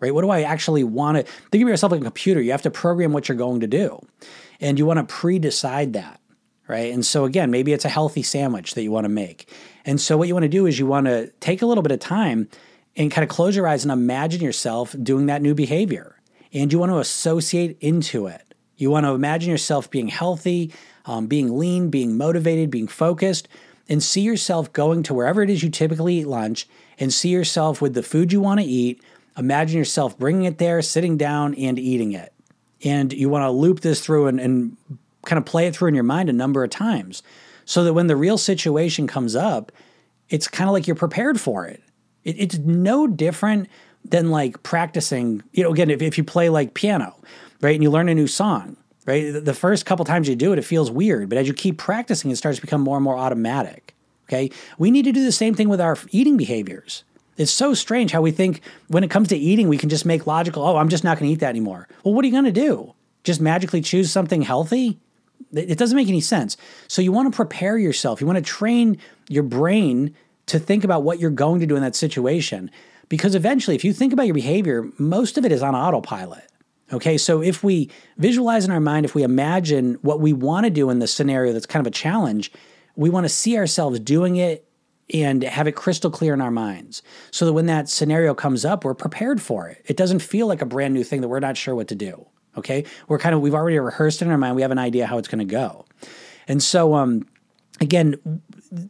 right? 0.00 0.14
What 0.14 0.22
do 0.22 0.30
I 0.30 0.42
actually 0.42 0.84
want 0.84 1.16
to 1.16 1.22
think 1.50 1.62
of 1.62 1.68
yourself 1.68 1.92
like 1.92 2.00
a 2.00 2.04
computer? 2.04 2.40
You 2.40 2.50
have 2.50 2.62
to 2.62 2.70
program 2.70 3.12
what 3.12 3.28
you're 3.28 3.38
going 3.38 3.60
to 3.60 3.66
do, 3.66 4.04
and 4.60 4.78
you 4.78 4.86
want 4.86 4.98
to 4.98 5.14
pre 5.14 5.38
decide 5.38 5.94
that, 5.94 6.20
right? 6.68 6.92
And 6.92 7.04
so, 7.04 7.24
again, 7.24 7.50
maybe 7.50 7.72
it's 7.72 7.84
a 7.84 7.90
healthy 7.90 8.22
sandwich 8.22 8.74
that 8.74 8.82
you 8.82 8.90
want 8.90 9.04
to 9.04 9.10
make. 9.10 9.50
And 9.84 10.00
so, 10.00 10.16
what 10.16 10.28
you 10.28 10.34
want 10.34 10.44
to 10.44 10.48
do 10.48 10.66
is 10.66 10.78
you 10.78 10.86
want 10.86 11.06
to 11.06 11.28
take 11.40 11.62
a 11.62 11.66
little 11.66 11.82
bit 11.82 11.92
of 11.92 12.00
time 12.00 12.48
and 12.96 13.10
kind 13.10 13.22
of 13.22 13.28
close 13.28 13.56
your 13.56 13.68
eyes 13.68 13.84
and 13.84 13.92
imagine 13.92 14.40
yourself 14.40 14.94
doing 15.02 15.26
that 15.26 15.42
new 15.42 15.54
behavior. 15.54 16.20
And 16.52 16.72
you 16.72 16.78
want 16.78 16.92
to 16.92 16.98
associate 16.98 17.76
into 17.80 18.26
it. 18.26 18.42
You 18.76 18.90
want 18.90 19.04
to 19.04 19.10
imagine 19.10 19.50
yourself 19.50 19.90
being 19.90 20.08
healthy, 20.08 20.72
um, 21.04 21.26
being 21.26 21.58
lean, 21.58 21.90
being 21.90 22.16
motivated, 22.16 22.70
being 22.70 22.88
focused, 22.88 23.48
and 23.88 24.02
see 24.02 24.20
yourself 24.20 24.72
going 24.72 25.02
to 25.04 25.14
wherever 25.14 25.42
it 25.42 25.50
is 25.50 25.62
you 25.62 25.70
typically 25.70 26.18
eat 26.18 26.26
lunch 26.26 26.68
and 26.98 27.12
see 27.12 27.28
yourself 27.28 27.80
with 27.80 27.94
the 27.94 28.02
food 28.02 28.32
you 28.32 28.40
want 28.40 28.60
to 28.60 28.66
eat. 28.66 29.02
Imagine 29.36 29.78
yourself 29.78 30.18
bringing 30.18 30.44
it 30.44 30.58
there, 30.58 30.82
sitting 30.82 31.16
down, 31.16 31.54
and 31.54 31.78
eating 31.78 32.12
it. 32.12 32.32
And 32.84 33.12
you 33.12 33.28
want 33.28 33.42
to 33.42 33.50
loop 33.50 33.80
this 33.80 34.00
through 34.00 34.26
and, 34.26 34.40
and 34.40 34.76
kind 35.24 35.38
of 35.38 35.44
play 35.44 35.66
it 35.66 35.76
through 35.76 35.88
in 35.88 35.94
your 35.94 36.04
mind 36.04 36.28
a 36.28 36.32
number 36.32 36.64
of 36.64 36.70
times 36.70 37.22
so 37.64 37.84
that 37.84 37.92
when 37.92 38.06
the 38.06 38.16
real 38.16 38.38
situation 38.38 39.06
comes 39.06 39.36
up, 39.36 39.72
it's 40.28 40.48
kind 40.48 40.68
of 40.68 40.72
like 40.72 40.86
you're 40.86 40.96
prepared 40.96 41.40
for 41.40 41.66
it. 41.66 41.82
it. 42.24 42.36
It's 42.38 42.58
no 42.58 43.06
different 43.06 43.68
than 44.04 44.30
like 44.30 44.62
practicing, 44.62 45.42
you 45.52 45.62
know, 45.62 45.72
again, 45.72 45.90
if, 45.90 46.00
if 46.00 46.16
you 46.16 46.24
play 46.24 46.48
like 46.48 46.74
piano, 46.74 47.16
right, 47.60 47.74
and 47.74 47.82
you 47.82 47.90
learn 47.90 48.08
a 48.08 48.14
new 48.14 48.26
song, 48.26 48.76
right? 49.06 49.32
The 49.32 49.54
first 49.54 49.86
couple 49.86 50.04
times 50.04 50.28
you 50.28 50.36
do 50.36 50.52
it, 50.52 50.58
it 50.58 50.62
feels 50.62 50.90
weird, 50.90 51.28
but 51.28 51.38
as 51.38 51.48
you 51.48 51.54
keep 51.54 51.78
practicing, 51.78 52.30
it 52.30 52.36
starts 52.36 52.58
to 52.58 52.62
become 52.62 52.80
more 52.82 52.96
and 52.96 53.04
more 53.04 53.16
automatic. 53.16 53.94
Okay. 54.28 54.50
We 54.76 54.90
need 54.90 55.04
to 55.04 55.12
do 55.12 55.24
the 55.24 55.32
same 55.32 55.54
thing 55.54 55.68
with 55.68 55.80
our 55.80 55.96
eating 56.10 56.36
behaviors. 56.36 57.04
It's 57.36 57.52
so 57.52 57.74
strange 57.74 58.12
how 58.12 58.22
we 58.22 58.32
think 58.32 58.60
when 58.88 59.04
it 59.04 59.10
comes 59.10 59.28
to 59.28 59.36
eating, 59.36 59.68
we 59.68 59.78
can 59.78 59.88
just 59.88 60.04
make 60.04 60.26
logical, 60.26 60.64
oh, 60.64 60.76
I'm 60.76 60.88
just 60.88 61.04
not 61.04 61.18
going 61.18 61.28
to 61.28 61.32
eat 61.32 61.40
that 61.40 61.50
anymore. 61.50 61.86
Well, 62.02 62.14
what 62.14 62.24
are 62.24 62.28
you 62.28 62.32
going 62.32 62.44
to 62.44 62.52
do? 62.52 62.94
Just 63.24 63.40
magically 63.40 63.80
choose 63.80 64.10
something 64.10 64.42
healthy? 64.42 64.98
It 65.52 65.78
doesn't 65.78 65.96
make 65.96 66.08
any 66.08 66.20
sense. 66.20 66.56
So 66.88 67.02
you 67.02 67.12
want 67.12 67.30
to 67.30 67.36
prepare 67.36 67.78
yourself. 67.78 68.20
You 68.20 68.26
want 68.26 68.38
to 68.38 68.42
train 68.42 68.98
your 69.28 69.42
brain 69.42 70.14
to 70.46 70.58
think 70.58 70.82
about 70.82 71.02
what 71.02 71.20
you're 71.20 71.30
going 71.30 71.60
to 71.60 71.66
do 71.66 71.76
in 71.76 71.82
that 71.82 71.94
situation. 71.94 72.70
Because 73.08 73.34
eventually, 73.34 73.76
if 73.76 73.84
you 73.84 73.92
think 73.92 74.12
about 74.12 74.26
your 74.26 74.34
behavior, 74.34 74.88
most 74.98 75.38
of 75.38 75.44
it 75.44 75.52
is 75.52 75.62
on 75.62 75.74
autopilot. 75.74 76.50
Okay, 76.92 77.18
so 77.18 77.42
if 77.42 77.64
we 77.64 77.90
visualize 78.16 78.64
in 78.64 78.70
our 78.70 78.80
mind, 78.80 79.04
if 79.04 79.14
we 79.14 79.24
imagine 79.24 79.94
what 80.02 80.20
we 80.20 80.32
want 80.32 80.64
to 80.64 80.70
do 80.70 80.88
in 80.90 81.00
the 81.00 81.08
scenario 81.08 81.52
that's 81.52 81.66
kind 81.66 81.84
of 81.84 81.88
a 81.88 81.94
challenge, 81.94 82.52
we 82.94 83.10
want 83.10 83.24
to 83.24 83.28
see 83.28 83.58
ourselves 83.58 83.98
doing 83.98 84.36
it 84.36 84.68
and 85.12 85.42
have 85.42 85.66
it 85.66 85.72
crystal 85.72 86.10
clear 86.10 86.34
in 86.34 86.40
our 86.40 86.50
minds 86.50 87.02
so 87.30 87.44
that 87.44 87.52
when 87.52 87.66
that 87.66 87.88
scenario 87.88 88.34
comes 88.34 88.64
up, 88.64 88.84
we're 88.84 88.94
prepared 88.94 89.40
for 89.40 89.68
it. 89.68 89.82
It 89.86 89.96
doesn't 89.96 90.20
feel 90.20 90.46
like 90.46 90.62
a 90.62 90.66
brand 90.66 90.94
new 90.94 91.04
thing 91.04 91.20
that 91.20 91.28
we're 91.28 91.40
not 91.40 91.56
sure 91.56 91.74
what 91.74 91.88
to 91.88 91.94
do. 91.94 92.26
Okay, 92.56 92.84
we're 93.06 93.18
kind 93.18 93.34
of, 93.34 93.40
we've 93.42 93.54
already 93.54 93.78
rehearsed 93.78 94.22
it 94.22 94.24
in 94.24 94.30
our 94.30 94.38
mind, 94.38 94.56
we 94.56 94.62
have 94.62 94.70
an 94.70 94.78
idea 94.78 95.06
how 95.06 95.18
it's 95.18 95.28
going 95.28 95.46
to 95.46 95.52
go. 95.52 95.84
And 96.48 96.62
so, 96.62 96.94
um, 96.94 97.26
again, 97.80 98.40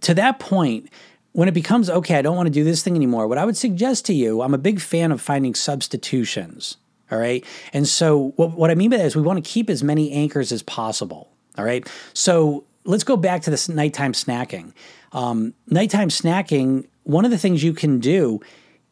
to 0.02 0.14
that 0.14 0.38
point, 0.38 0.88
when 1.32 1.48
it 1.48 1.52
becomes 1.52 1.90
okay, 1.90 2.16
I 2.16 2.22
don't 2.22 2.36
want 2.36 2.46
to 2.46 2.52
do 2.52 2.64
this 2.64 2.82
thing 2.82 2.94
anymore, 2.94 3.26
what 3.26 3.38
I 3.38 3.44
would 3.44 3.56
suggest 3.56 4.06
to 4.06 4.14
you, 4.14 4.40
I'm 4.40 4.54
a 4.54 4.58
big 4.58 4.80
fan 4.80 5.12
of 5.12 5.20
finding 5.20 5.54
substitutions. 5.54 6.76
All 7.10 7.18
right. 7.18 7.44
And 7.72 7.86
so, 7.86 8.32
what, 8.36 8.52
what 8.52 8.70
I 8.70 8.74
mean 8.74 8.90
by 8.90 8.96
that 8.96 9.06
is 9.06 9.16
we 9.16 9.22
want 9.22 9.42
to 9.42 9.48
keep 9.48 9.70
as 9.70 9.82
many 9.82 10.12
anchors 10.12 10.52
as 10.52 10.62
possible. 10.62 11.28
All 11.56 11.64
right. 11.64 11.88
So, 12.14 12.64
let's 12.84 13.04
go 13.04 13.16
back 13.16 13.42
to 13.42 13.50
this 13.50 13.68
nighttime 13.68 14.12
snacking. 14.12 14.72
Um, 15.12 15.54
nighttime 15.68 16.08
snacking, 16.08 16.86
one 17.04 17.24
of 17.24 17.30
the 17.30 17.38
things 17.38 17.62
you 17.62 17.72
can 17.72 18.00
do 18.00 18.40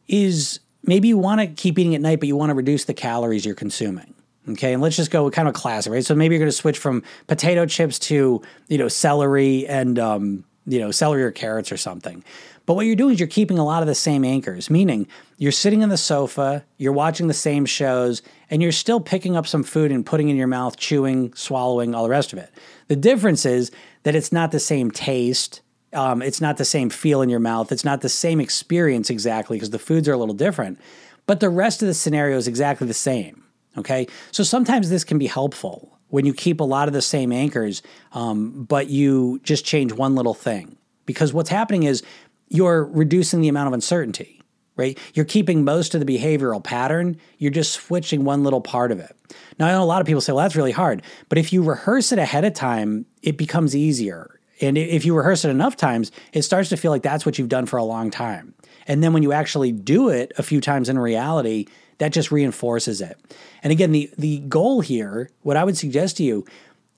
is 0.07 0.59
maybe 0.83 1.07
you 1.07 1.17
want 1.17 1.41
to 1.41 1.47
keep 1.47 1.77
eating 1.77 1.95
at 1.95 2.01
night, 2.01 2.19
but 2.19 2.27
you 2.27 2.35
want 2.35 2.49
to 2.49 2.53
reduce 2.53 2.85
the 2.85 2.93
calories 2.93 3.45
you're 3.45 3.55
consuming. 3.55 4.13
Okay, 4.47 4.73
and 4.73 4.81
let's 4.81 4.95
just 4.95 5.09
go 5.09 5.29
kind 5.31 5.47
of 5.47 5.55
classic, 5.55 5.91
right? 5.91 6.05
So 6.05 6.13
maybe 6.13 6.35
you're 6.35 6.39
going 6.39 6.51
to 6.51 6.55
switch 6.55 6.77
from 6.77 7.03
potato 7.25 7.65
chips 7.65 7.97
to 7.99 8.41
you 8.67 8.77
know 8.77 8.87
celery 8.87 9.67
and 9.67 9.97
um, 9.97 10.43
you 10.67 10.79
know 10.79 10.91
celery 10.91 11.23
or 11.23 11.31
carrots 11.31 11.71
or 11.71 11.77
something. 11.77 12.23
But 12.65 12.73
what 12.73 12.85
you're 12.85 12.95
doing 12.95 13.13
is 13.13 13.19
you're 13.19 13.27
keeping 13.27 13.59
a 13.59 13.65
lot 13.65 13.83
of 13.83 13.87
the 13.87 13.95
same 13.95 14.25
anchors, 14.25 14.69
meaning 14.69 15.07
you're 15.37 15.51
sitting 15.51 15.83
on 15.83 15.89
the 15.89 15.97
sofa, 15.97 16.65
you're 16.77 16.93
watching 16.93 17.27
the 17.27 17.33
same 17.33 17.65
shows, 17.65 18.21
and 18.49 18.61
you're 18.61 18.71
still 18.71 18.99
picking 18.99 19.35
up 19.35 19.45
some 19.45 19.63
food 19.63 19.91
and 19.91 20.05
putting 20.05 20.29
in 20.29 20.35
your 20.35 20.47
mouth, 20.47 20.77
chewing, 20.77 21.33
swallowing, 21.33 21.93
all 21.93 22.03
the 22.03 22.09
rest 22.09 22.33
of 22.33 22.39
it. 22.39 22.51
The 22.87 22.95
difference 22.95 23.45
is 23.45 23.71
that 24.03 24.15
it's 24.15 24.31
not 24.31 24.51
the 24.51 24.59
same 24.59 24.89
taste. 24.89 25.61
Um, 25.93 26.21
it's 26.21 26.41
not 26.41 26.57
the 26.57 26.65
same 26.65 26.89
feel 26.89 27.21
in 27.21 27.29
your 27.29 27.39
mouth. 27.39 27.71
It's 27.71 27.85
not 27.85 28.01
the 28.01 28.09
same 28.09 28.41
experience 28.41 29.09
exactly 29.09 29.57
because 29.57 29.69
the 29.69 29.79
foods 29.79 30.07
are 30.07 30.13
a 30.13 30.17
little 30.17 30.35
different. 30.35 30.79
But 31.27 31.39
the 31.39 31.49
rest 31.49 31.81
of 31.81 31.87
the 31.87 31.93
scenario 31.93 32.37
is 32.37 32.47
exactly 32.47 32.87
the 32.87 32.93
same. 32.93 33.43
Okay. 33.77 34.07
So 34.31 34.43
sometimes 34.43 34.89
this 34.89 35.03
can 35.03 35.17
be 35.17 35.27
helpful 35.27 35.99
when 36.09 36.25
you 36.25 36.33
keep 36.33 36.59
a 36.59 36.63
lot 36.63 36.87
of 36.87 36.93
the 36.93 37.01
same 37.01 37.31
anchors, 37.31 37.81
um, 38.13 38.63
but 38.63 38.89
you 38.89 39.39
just 39.43 39.65
change 39.65 39.91
one 39.91 40.15
little 40.15 40.33
thing. 40.33 40.77
Because 41.05 41.33
what's 41.33 41.49
happening 41.49 41.83
is 41.83 42.03
you're 42.47 42.85
reducing 42.85 43.41
the 43.41 43.47
amount 43.47 43.67
of 43.67 43.73
uncertainty, 43.73 44.41
right? 44.75 44.97
You're 45.13 45.25
keeping 45.25 45.63
most 45.63 45.95
of 45.95 46.05
the 46.05 46.17
behavioral 46.17 46.63
pattern, 46.63 47.17
you're 47.37 47.51
just 47.51 47.73
switching 47.73 48.23
one 48.23 48.43
little 48.43 48.61
part 48.61 48.91
of 48.91 48.99
it. 48.99 49.15
Now, 49.59 49.67
I 49.67 49.71
know 49.71 49.83
a 49.83 49.85
lot 49.85 50.01
of 50.01 50.07
people 50.07 50.21
say, 50.21 50.33
well, 50.33 50.43
that's 50.43 50.55
really 50.55 50.71
hard. 50.71 51.01
But 51.29 51.37
if 51.37 51.51
you 51.53 51.63
rehearse 51.63 52.11
it 52.11 52.19
ahead 52.19 52.45
of 52.45 52.53
time, 52.53 53.05
it 53.21 53.37
becomes 53.37 53.75
easier. 53.75 54.39
And 54.61 54.77
if 54.77 55.05
you 55.05 55.15
rehearse 55.15 55.43
it 55.43 55.49
enough 55.49 55.75
times, 55.75 56.11
it 56.31 56.43
starts 56.43 56.69
to 56.69 56.77
feel 56.77 56.91
like 56.91 57.03
that's 57.03 57.25
what 57.25 57.37
you've 57.37 57.49
done 57.49 57.65
for 57.65 57.77
a 57.77 57.83
long 57.83 58.09
time. 58.09 58.53
And 58.87 59.03
then 59.03 59.13
when 59.13 59.23
you 59.23 59.33
actually 59.33 59.71
do 59.71 60.09
it 60.09 60.31
a 60.37 60.43
few 60.43 60.61
times 60.61 60.89
in 60.89 60.97
reality, 60.97 61.65
that 61.97 62.13
just 62.13 62.31
reinforces 62.31 63.01
it. 63.01 63.19
And 63.63 63.71
again, 63.71 63.91
the 63.91 64.09
the 64.17 64.39
goal 64.39 64.81
here, 64.81 65.29
what 65.41 65.57
I 65.57 65.63
would 65.63 65.77
suggest 65.77 66.17
to 66.17 66.23
you, 66.23 66.45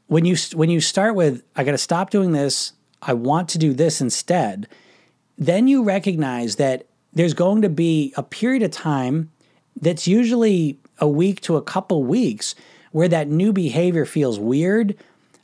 when 0.08 0.26
you 0.26 0.36
when 0.54 0.70
you 0.70 0.82
start 0.82 1.16
with 1.16 1.44
I 1.56 1.64
got 1.64 1.72
to 1.72 1.78
stop 1.78 2.10
doing 2.10 2.32
this, 2.32 2.74
I 3.02 3.14
want 3.14 3.50
to 3.50 3.58
do 3.58 3.74
this 3.74 4.02
instead, 4.02 4.68
then 5.38 5.68
you 5.68 5.84
recognize 5.84 6.56
that 6.56 6.88
there's 7.14 7.34
going 7.34 7.62
to 7.62 7.70
be 7.70 8.14
a 8.18 8.24
period 8.24 8.64
of 8.64 8.72
time 8.72 9.32
that's 9.80 10.08
usually 10.08 10.80
a 11.00 11.08
week 11.08 11.42
to 11.42 11.56
a 11.56 11.62
couple 11.62 12.04
weeks 12.04 12.56
where 12.92 13.08
that 13.08 13.28
new 13.28 13.54
behavior 13.54 14.06
feels 14.06 14.40
weird, 14.40 14.96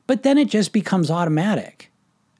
but 0.07 0.23
then 0.23 0.37
it 0.37 0.49
just 0.49 0.73
becomes 0.73 1.11
automatic. 1.11 1.91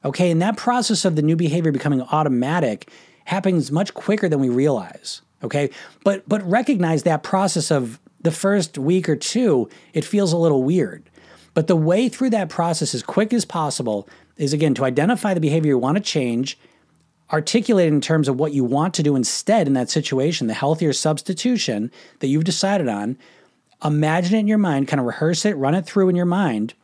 Okay, 0.04 0.30
and 0.30 0.42
that 0.42 0.56
process 0.56 1.04
of 1.04 1.16
the 1.16 1.22
new 1.22 1.36
behavior 1.36 1.72
becoming 1.72 2.02
automatic 2.02 2.90
happens 3.24 3.72
much 3.72 3.94
quicker 3.94 4.28
than 4.28 4.40
we 4.40 4.48
realize. 4.48 5.22
Okay, 5.42 5.70
but 6.04 6.28
but 6.28 6.42
recognize 6.48 7.02
that 7.02 7.22
process 7.22 7.70
of 7.70 8.00
the 8.20 8.30
first 8.30 8.78
week 8.78 9.08
or 9.08 9.16
two, 9.16 9.68
it 9.92 10.04
feels 10.04 10.32
a 10.32 10.36
little 10.36 10.62
weird. 10.62 11.08
But 11.52 11.68
the 11.68 11.76
way 11.76 12.08
through 12.08 12.30
that 12.30 12.48
process 12.48 12.94
as 12.94 13.02
quick 13.02 13.32
as 13.32 13.44
possible 13.44 14.08
is 14.36 14.52
again 14.52 14.74
to 14.74 14.84
identify 14.84 15.32
the 15.34 15.40
behavior 15.40 15.70
you 15.70 15.78
want 15.78 15.96
to 15.96 16.02
change 16.02 16.58
articulate 17.32 17.88
in 17.88 18.00
terms 18.00 18.28
of 18.28 18.38
what 18.38 18.52
you 18.52 18.64
want 18.64 18.94
to 18.94 19.02
do 19.02 19.16
instead 19.16 19.66
in 19.66 19.72
that 19.74 19.90
situation, 19.90 20.46
the 20.46 20.54
healthier 20.54 20.92
substitution 20.92 21.90
that 22.20 22.28
you've 22.28 22.44
decided 22.44 22.88
on. 22.88 23.16
Imagine 23.84 24.36
it 24.36 24.40
in 24.40 24.46
your 24.46 24.58
mind, 24.58 24.88
kind 24.88 25.00
of 25.00 25.06
rehearse 25.06 25.44
it, 25.44 25.56
run 25.56 25.74
it 25.74 25.86
through 25.86 26.08
in 26.08 26.16
your 26.16 26.26
mind, 26.26 26.74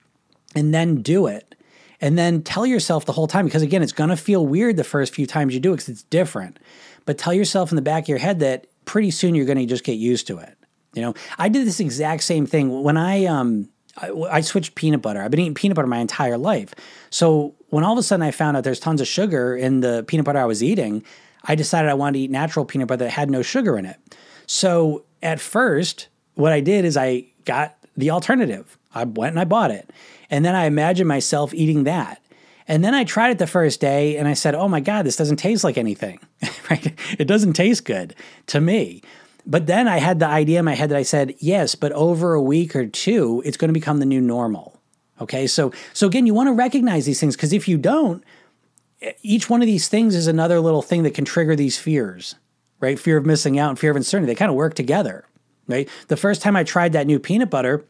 and 0.55 0.74
then 0.74 1.03
do 1.03 1.26
it. 1.26 1.55
And 2.00 2.18
then 2.18 2.42
tell 2.42 2.64
yourself 2.64 3.05
the 3.05 3.12
whole 3.12 3.26
time, 3.26 3.44
because 3.44 3.62
again, 3.62 3.83
it's 3.83 3.92
going 3.92 4.11
to 4.11 4.16
feel 4.16 4.46
weird 4.46 4.76
the 4.76 4.85
first 4.85 5.14
few 5.14 5.26
times 5.26 5.55
you 5.55 5.61
do 5.61 5.72
it 5.72 5.76
because 5.76 5.88
it's 5.90 6.03
different. 6.05 6.59
But 7.05 7.18
tell 7.18 7.35
yourself 7.35 7.70
in 7.70 7.76
the 7.76 7.83
back 7.83 8.05
of 8.05 8.09
your 8.09 8.18
head 8.18 8.40
that 8.40 8.66
pretty 8.87 9.11
soon 9.11 9.35
you're 9.35 9.46
going 9.46 9.59
to 9.59 9.66
just 9.66 9.85
get 9.85 9.98
used 9.98 10.26
to 10.29 10.38
it. 10.38 10.57
You 10.94 11.03
know, 11.03 11.14
I 11.38 11.48
did 11.48 11.66
this 11.66 11.81
exact 11.81 12.22
same 12.22 12.46
thing 12.46 12.83
when 12.83 12.96
I 12.96 13.26
um 13.26 13.68
I, 13.96 14.11
I 14.11 14.40
switched 14.40 14.74
peanut 14.74 15.03
butter. 15.03 15.22
I've 15.22 15.31
been 15.31 15.40
eating 15.40 15.55
peanut 15.55 15.76
butter 15.76 15.87
my 15.87 15.98
entire 15.98 16.38
life. 16.38 16.74
So 17.11 17.55
when 17.70 17.85
all 17.85 17.92
of 17.92 17.98
a 17.98 18.02
sudden 18.02 18.24
I 18.24 18.30
found 18.30 18.56
out 18.56 18.64
there's 18.64 18.80
tons 18.80 19.00
of 19.00 19.09
sugar 19.09 19.56
in 19.56 19.80
the 19.80 20.04
peanut 20.06 20.26
butter 20.26 20.38
I 20.38 20.44
was 20.44 20.62
eating, 20.62 21.04
I 21.44 21.54
decided 21.54 21.88
I 21.88 21.94
wanted 21.94 22.18
to 22.18 22.24
eat 22.24 22.30
natural 22.30 22.64
peanut 22.64 22.88
butter 22.88 23.04
that 23.04 23.11
had 23.11 23.30
no 23.30 23.42
sugar 23.42 23.78
in 23.78 23.87
it. 23.87 23.96
So 24.46 25.04
at 25.22 25.40
first, 25.40 26.09
what 26.35 26.52
I 26.52 26.61
did 26.61 26.85
is 26.85 26.96
I 26.96 27.26
got 27.44 27.76
the 27.96 28.11
alternative. 28.11 28.76
I 28.94 29.04
went 29.04 29.33
and 29.33 29.40
I 29.40 29.44
bought 29.44 29.70
it. 29.70 29.90
And 30.30 30.44
then 30.44 30.54
I 30.54 30.66
imagined 30.66 31.09
myself 31.09 31.54
eating 31.54 31.85
that. 31.85 32.20
And 32.68 32.85
then 32.85 32.94
I 32.94 33.04
tried 33.04 33.30
it 33.30 33.38
the 33.38 33.46
first 33.46 33.80
day 33.80 34.16
and 34.16 34.28
I 34.28 34.35
said, 34.35 34.54
oh 34.54 34.68
my 34.68 34.80
God, 34.80 35.04
this 35.04 35.16
doesn't 35.16 35.38
taste 35.38 35.64
like 35.64 35.78
anything, 35.78 36.20
right? 36.70 36.94
It 37.18 37.26
doesn't 37.26 37.54
taste 37.54 37.85
good 37.85 38.14
to 38.46 38.61
me. 38.61 39.02
But 39.46 39.66
then 39.66 39.88
I 39.88 39.98
had 39.98 40.20
the 40.20 40.26
idea 40.26 40.59
in 40.61 40.64
my 40.64 40.74
head 40.74 40.90
that 40.90 40.96
I 40.96 41.02
said, 41.02 41.35
yes, 41.38 41.74
but 41.74 41.92
over 41.92 42.35
a 42.35 42.42
week 42.42 42.76
or 42.76 42.87
two, 42.87 43.42
it's 43.44 43.56
going 43.56 43.70
to 43.70 43.72
become 43.72 43.98
the 43.98 44.06
new 44.06 44.20
normal. 44.20 44.80
Okay, 45.20 45.46
so 45.46 45.72
so 45.92 46.06
again, 46.06 46.26
you 46.26 46.35
want 46.35 46.48
to 46.48 46.52
recognize 46.52 47.06
these 47.06 47.20
things 47.20 47.37
because 47.37 47.52
if 47.52 47.68
you 47.68 47.76
don't, 47.76 48.24
each 49.22 49.50
one 49.50 49.62
of 49.62 49.66
these 49.66 49.88
things 49.88 50.14
is 50.14 50.26
another 50.26 50.61
little 50.61 50.83
thing 50.83 51.02
that 51.02 51.14
can 51.14 51.24
trigger 51.24 51.56
these 51.56 51.78
fears, 51.78 52.37
right? 52.80 52.98
Fear 52.98 53.18
of 53.18 53.26
missing 53.26 53.59
out 53.59 53.70
and 53.70 53.78
fear 53.78 53.90
of 53.90 53.96
uncertainty. 53.96 54.30
They 54.33 54.37
kind 54.37 54.50
of 54.50 54.56
work 54.56 54.74
together, 54.74 55.24
right? 55.68 55.88
The 56.09 56.16
first 56.16 56.42
time 56.42 56.56
I 56.56 56.64
tried 56.64 56.92
that 56.92 57.06
new 57.06 57.18
peanut 57.18 57.50
butter, 57.50 57.85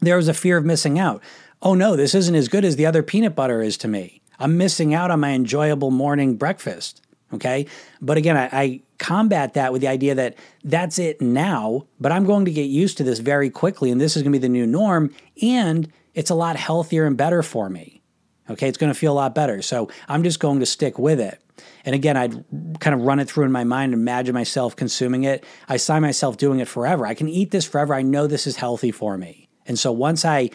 there 0.00 0.16
was 0.16 0.28
a 0.28 0.34
fear 0.34 0.56
of 0.56 0.64
missing 0.64 0.98
out. 0.98 1.22
Oh 1.62 1.74
no, 1.74 1.96
this 1.96 2.14
isn't 2.14 2.34
as 2.34 2.48
good 2.48 2.64
as 2.64 2.76
the 2.76 2.86
other 2.86 3.02
peanut 3.02 3.34
butter 3.34 3.62
is 3.62 3.76
to 3.78 3.88
me. 3.88 4.20
I'm 4.38 4.58
missing 4.58 4.92
out 4.92 5.10
on 5.10 5.20
my 5.20 5.30
enjoyable 5.30 5.90
morning 5.90 6.36
breakfast. 6.36 7.00
Okay. 7.32 7.66
But 8.00 8.16
again, 8.16 8.36
I, 8.36 8.48
I, 8.52 8.80
combat 8.98 9.52
that 9.52 9.74
with 9.74 9.82
the 9.82 9.88
idea 9.88 10.14
that 10.14 10.36
that's 10.64 10.98
it 10.98 11.20
now, 11.20 11.84
but 12.00 12.12
I'm 12.12 12.24
going 12.24 12.46
to 12.46 12.50
get 12.50 12.62
used 12.62 12.96
to 12.96 13.04
this 13.04 13.18
very 13.18 13.50
quickly. 13.50 13.90
And 13.90 14.00
this 14.00 14.16
is 14.16 14.22
going 14.22 14.32
to 14.32 14.38
be 14.38 14.42
the 14.42 14.48
new 14.48 14.66
norm. 14.66 15.14
And 15.42 15.92
it's 16.16 16.30
a 16.30 16.34
lot 16.34 16.56
healthier 16.56 17.06
and 17.06 17.16
better 17.16 17.42
for 17.44 17.68
me. 17.70 18.02
Okay. 18.50 18.68
It's 18.68 18.78
going 18.78 18.92
to 18.92 18.98
feel 18.98 19.12
a 19.12 19.14
lot 19.14 19.34
better. 19.34 19.62
So 19.62 19.90
I'm 20.08 20.22
just 20.22 20.40
going 20.40 20.60
to 20.60 20.66
stick 20.66 20.98
with 20.98 21.20
it. 21.20 21.40
And 21.84 21.94
again, 21.94 22.16
I'd 22.16 22.80
kind 22.80 22.94
of 22.94 23.02
run 23.02 23.20
it 23.20 23.28
through 23.28 23.44
in 23.44 23.52
my 23.52 23.64
mind, 23.64 23.92
and 23.92 24.02
imagine 24.02 24.34
myself 24.34 24.76
consuming 24.76 25.24
it. 25.24 25.44
I 25.68 25.76
sign 25.76 26.02
myself 26.02 26.36
doing 26.36 26.60
it 26.60 26.68
forever. 26.68 27.06
I 27.06 27.14
can 27.14 27.28
eat 27.28 27.50
this 27.50 27.64
forever. 27.64 27.94
I 27.94 28.02
know 28.02 28.26
this 28.26 28.46
is 28.46 28.56
healthy 28.56 28.90
for 28.90 29.16
me. 29.16 29.48
And 29.66 29.78
so 29.78 29.92
once 29.92 30.24
I 30.24 30.50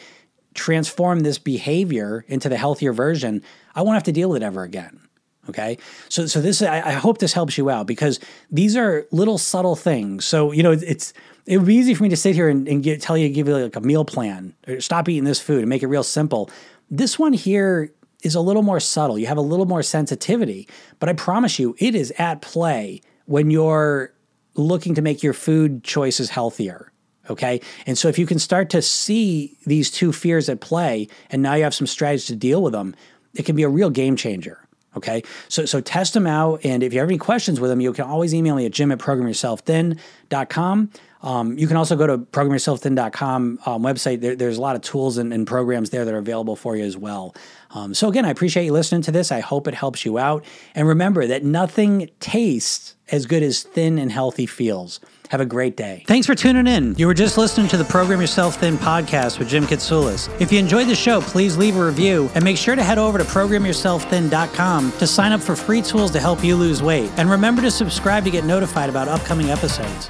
transform 0.54 1.21
this 1.21 1.39
behavior 1.39 2.26
into 2.28 2.50
the 2.50 2.58
healthier 2.58 2.93
version, 2.93 3.41
I 3.74 3.82
won't 3.82 3.95
have 3.95 4.04
to 4.04 4.12
deal 4.12 4.30
with 4.30 4.41
it 4.41 4.45
ever 4.45 4.63
again. 4.63 5.00
Okay. 5.50 5.78
So, 6.10 6.28
so 6.28 6.39
this, 6.39 6.62
I, 6.62 6.82
I, 6.82 6.91
hope 6.93 7.17
this 7.17 7.34
helps 7.34 7.58
you 7.58 7.69
out 7.69 7.88
because 7.88 8.19
these 8.52 8.78
are 8.78 9.08
little 9.12 9.39
subtle 9.39 9.76
things. 9.76 10.24
So, 10.24 10.52
you 10.52 10.62
know, 10.62 10.71
it's, 10.71 11.13
it 11.45 11.58
would 11.58 11.67
be 11.67 11.75
easy 11.75 11.93
for 11.93 12.04
me 12.04 12.10
to 12.10 12.15
sit 12.15 12.36
here 12.36 12.49
and, 12.49 12.67
and 12.67 12.84
get, 12.84 13.01
tell 13.01 13.17
you, 13.17 13.30
give 13.30 13.47
you 13.47 13.58
like 13.58 13.75
a 13.75 13.82
meal 13.82 14.06
plan 14.06 14.54
or 14.67 14.80
stop 14.80 15.10
eating 15.10 15.23
this 15.23 15.39
food 15.39 15.60
and 15.60 15.69
make 15.69 15.84
it 15.84 15.88
real 15.88 16.04
simple. 16.04 16.49
This 16.89 17.17
one 17.17 17.34
here 17.34 17.91
is 18.23 18.36
a 18.36 18.41
little 18.41 18.63
more 18.63 18.80
subtle. 18.80 19.17
You 19.17 19.27
have 19.27 19.38
a 19.38 19.41
little 19.41 19.65
more 19.65 19.84
sensitivity, 19.84 20.67
but 20.99 21.10
I 21.10 21.13
promise 21.13 21.58
you, 21.60 21.75
it 21.80 21.95
is 21.95 22.13
at 22.17 22.41
play 22.41 23.01
when 23.25 23.49
you're 23.49 24.13
looking 24.56 24.95
to 24.95 25.01
make 25.01 25.23
your 25.23 25.34
food 25.34 25.84
choices 25.84 26.30
healthier. 26.30 26.91
Okay. 27.30 27.62
And 27.86 27.97
so 27.97 28.08
if 28.08 28.19
you 28.19 28.25
can 28.25 28.39
start 28.39 28.69
to 28.71 28.82
see 28.82 29.58
these 29.65 29.91
two 29.91 30.12
fears 30.12 30.49
at 30.49 30.60
play 30.60 31.08
and 31.30 31.41
now 31.41 31.54
you 31.54 31.63
have 31.63 31.73
some 31.73 31.88
strategies 31.88 32.27
to 32.27 32.36
deal 32.36 32.62
with 32.62 32.73
them, 32.73 32.95
it 33.34 33.45
can 33.45 33.56
be 33.56 33.63
a 33.63 33.69
real 33.69 33.89
game 33.89 34.15
changer. 34.15 34.67
Okay. 34.97 35.23
So, 35.47 35.65
so 35.65 35.80
test 35.80 36.13
them 36.13 36.27
out. 36.27 36.60
And 36.65 36.84
if 36.84 36.93
you 36.93 36.99
have 36.99 37.08
any 37.08 37.17
questions 37.17 37.62
with 37.62 37.69
them, 37.69 37.80
you 37.80 37.93
can 37.93 38.06
always 38.06 38.34
email 38.34 38.56
me 38.56 38.65
at 38.65 38.73
jim 38.73 38.91
at 38.91 38.99
programyourselfthin.com. 38.99 40.91
Um, 41.23 41.57
you 41.57 41.67
can 41.67 41.77
also 41.77 41.95
go 41.95 42.07
to 42.07 42.17
programyourselfthin.com 42.17 43.60
um, 43.65 43.84
website. 43.84 44.21
There, 44.21 44.36
there's 44.36 44.57
a 44.57 44.62
lot 44.62 44.75
of 44.75 44.81
tools 44.81 45.17
and, 45.17 45.31
and, 45.31 45.45
programs 45.45 45.89
there 45.89 46.05
that 46.05 46.13
are 46.13 46.19
available 46.19 46.55
for 46.55 46.75
you 46.75 46.84
as 46.84 46.97
well. 46.97 47.36
Um, 47.71 47.93
so 47.93 48.07
again, 48.07 48.25
I 48.25 48.29
appreciate 48.29 48.65
you 48.65 48.73
listening 48.73 49.01
to 49.03 49.12
this. 49.12 49.31
I 49.31 49.39
hope 49.39 49.67
it 49.67 49.73
helps 49.73 50.05
you 50.05 50.17
out. 50.17 50.45
And 50.73 50.88
remember 50.88 51.27
that 51.27 51.43
nothing 51.43 52.10
tastes 52.19 52.95
as 53.12 53.25
good 53.25 53.43
as 53.43 53.63
thin 53.63 53.99
and 53.99 54.12
healthy 54.12 54.45
feels. 54.45 54.99
Have 55.29 55.41
a 55.41 55.45
great 55.45 55.77
day. 55.77 56.03
Thanks 56.07 56.27
for 56.27 56.36
tuning 56.36 56.67
in. 56.67 56.95
You 56.97 57.07
were 57.07 57.13
just 57.13 57.38
listening 57.38 57.67
to 57.69 57.77
the 57.77 57.86
Program 57.86 58.19
Yourself 58.19 58.60
Thin 58.60 58.77
podcast 58.77 59.39
with 59.39 59.47
Jim 59.47 59.65
Katsoulis. 59.65 60.29
If 60.41 60.51
you 60.51 60.60
enjoyed 60.60 60.88
the 60.88 60.95
show, 60.95 61.21
please 61.21 61.55
leave 61.55 61.77
a 61.77 61.86
review 61.86 62.29
and 62.36 62.43
make 62.43 62.57
sure 62.57 62.75
to 62.75 62.84
head 62.84 62.97
over 62.97 63.17
to 63.17 63.23
programyourselfthin.com 63.23 64.91
to 64.91 65.07
sign 65.07 65.31
up 65.31 65.39
for 65.41 65.55
free 65.55 65.81
tools 65.81 66.12
to 66.12 66.19
help 66.19 66.43
you 66.43 66.55
lose 66.55 66.84
weight. 66.84 67.10
And 67.17 67.29
remember 67.29 67.62
to 67.62 67.71
subscribe 67.71 68.25
to 68.25 68.31
get 68.31 68.43
notified 68.43 68.89
about 68.89 69.07
upcoming 69.07 69.49
episodes. 69.49 70.10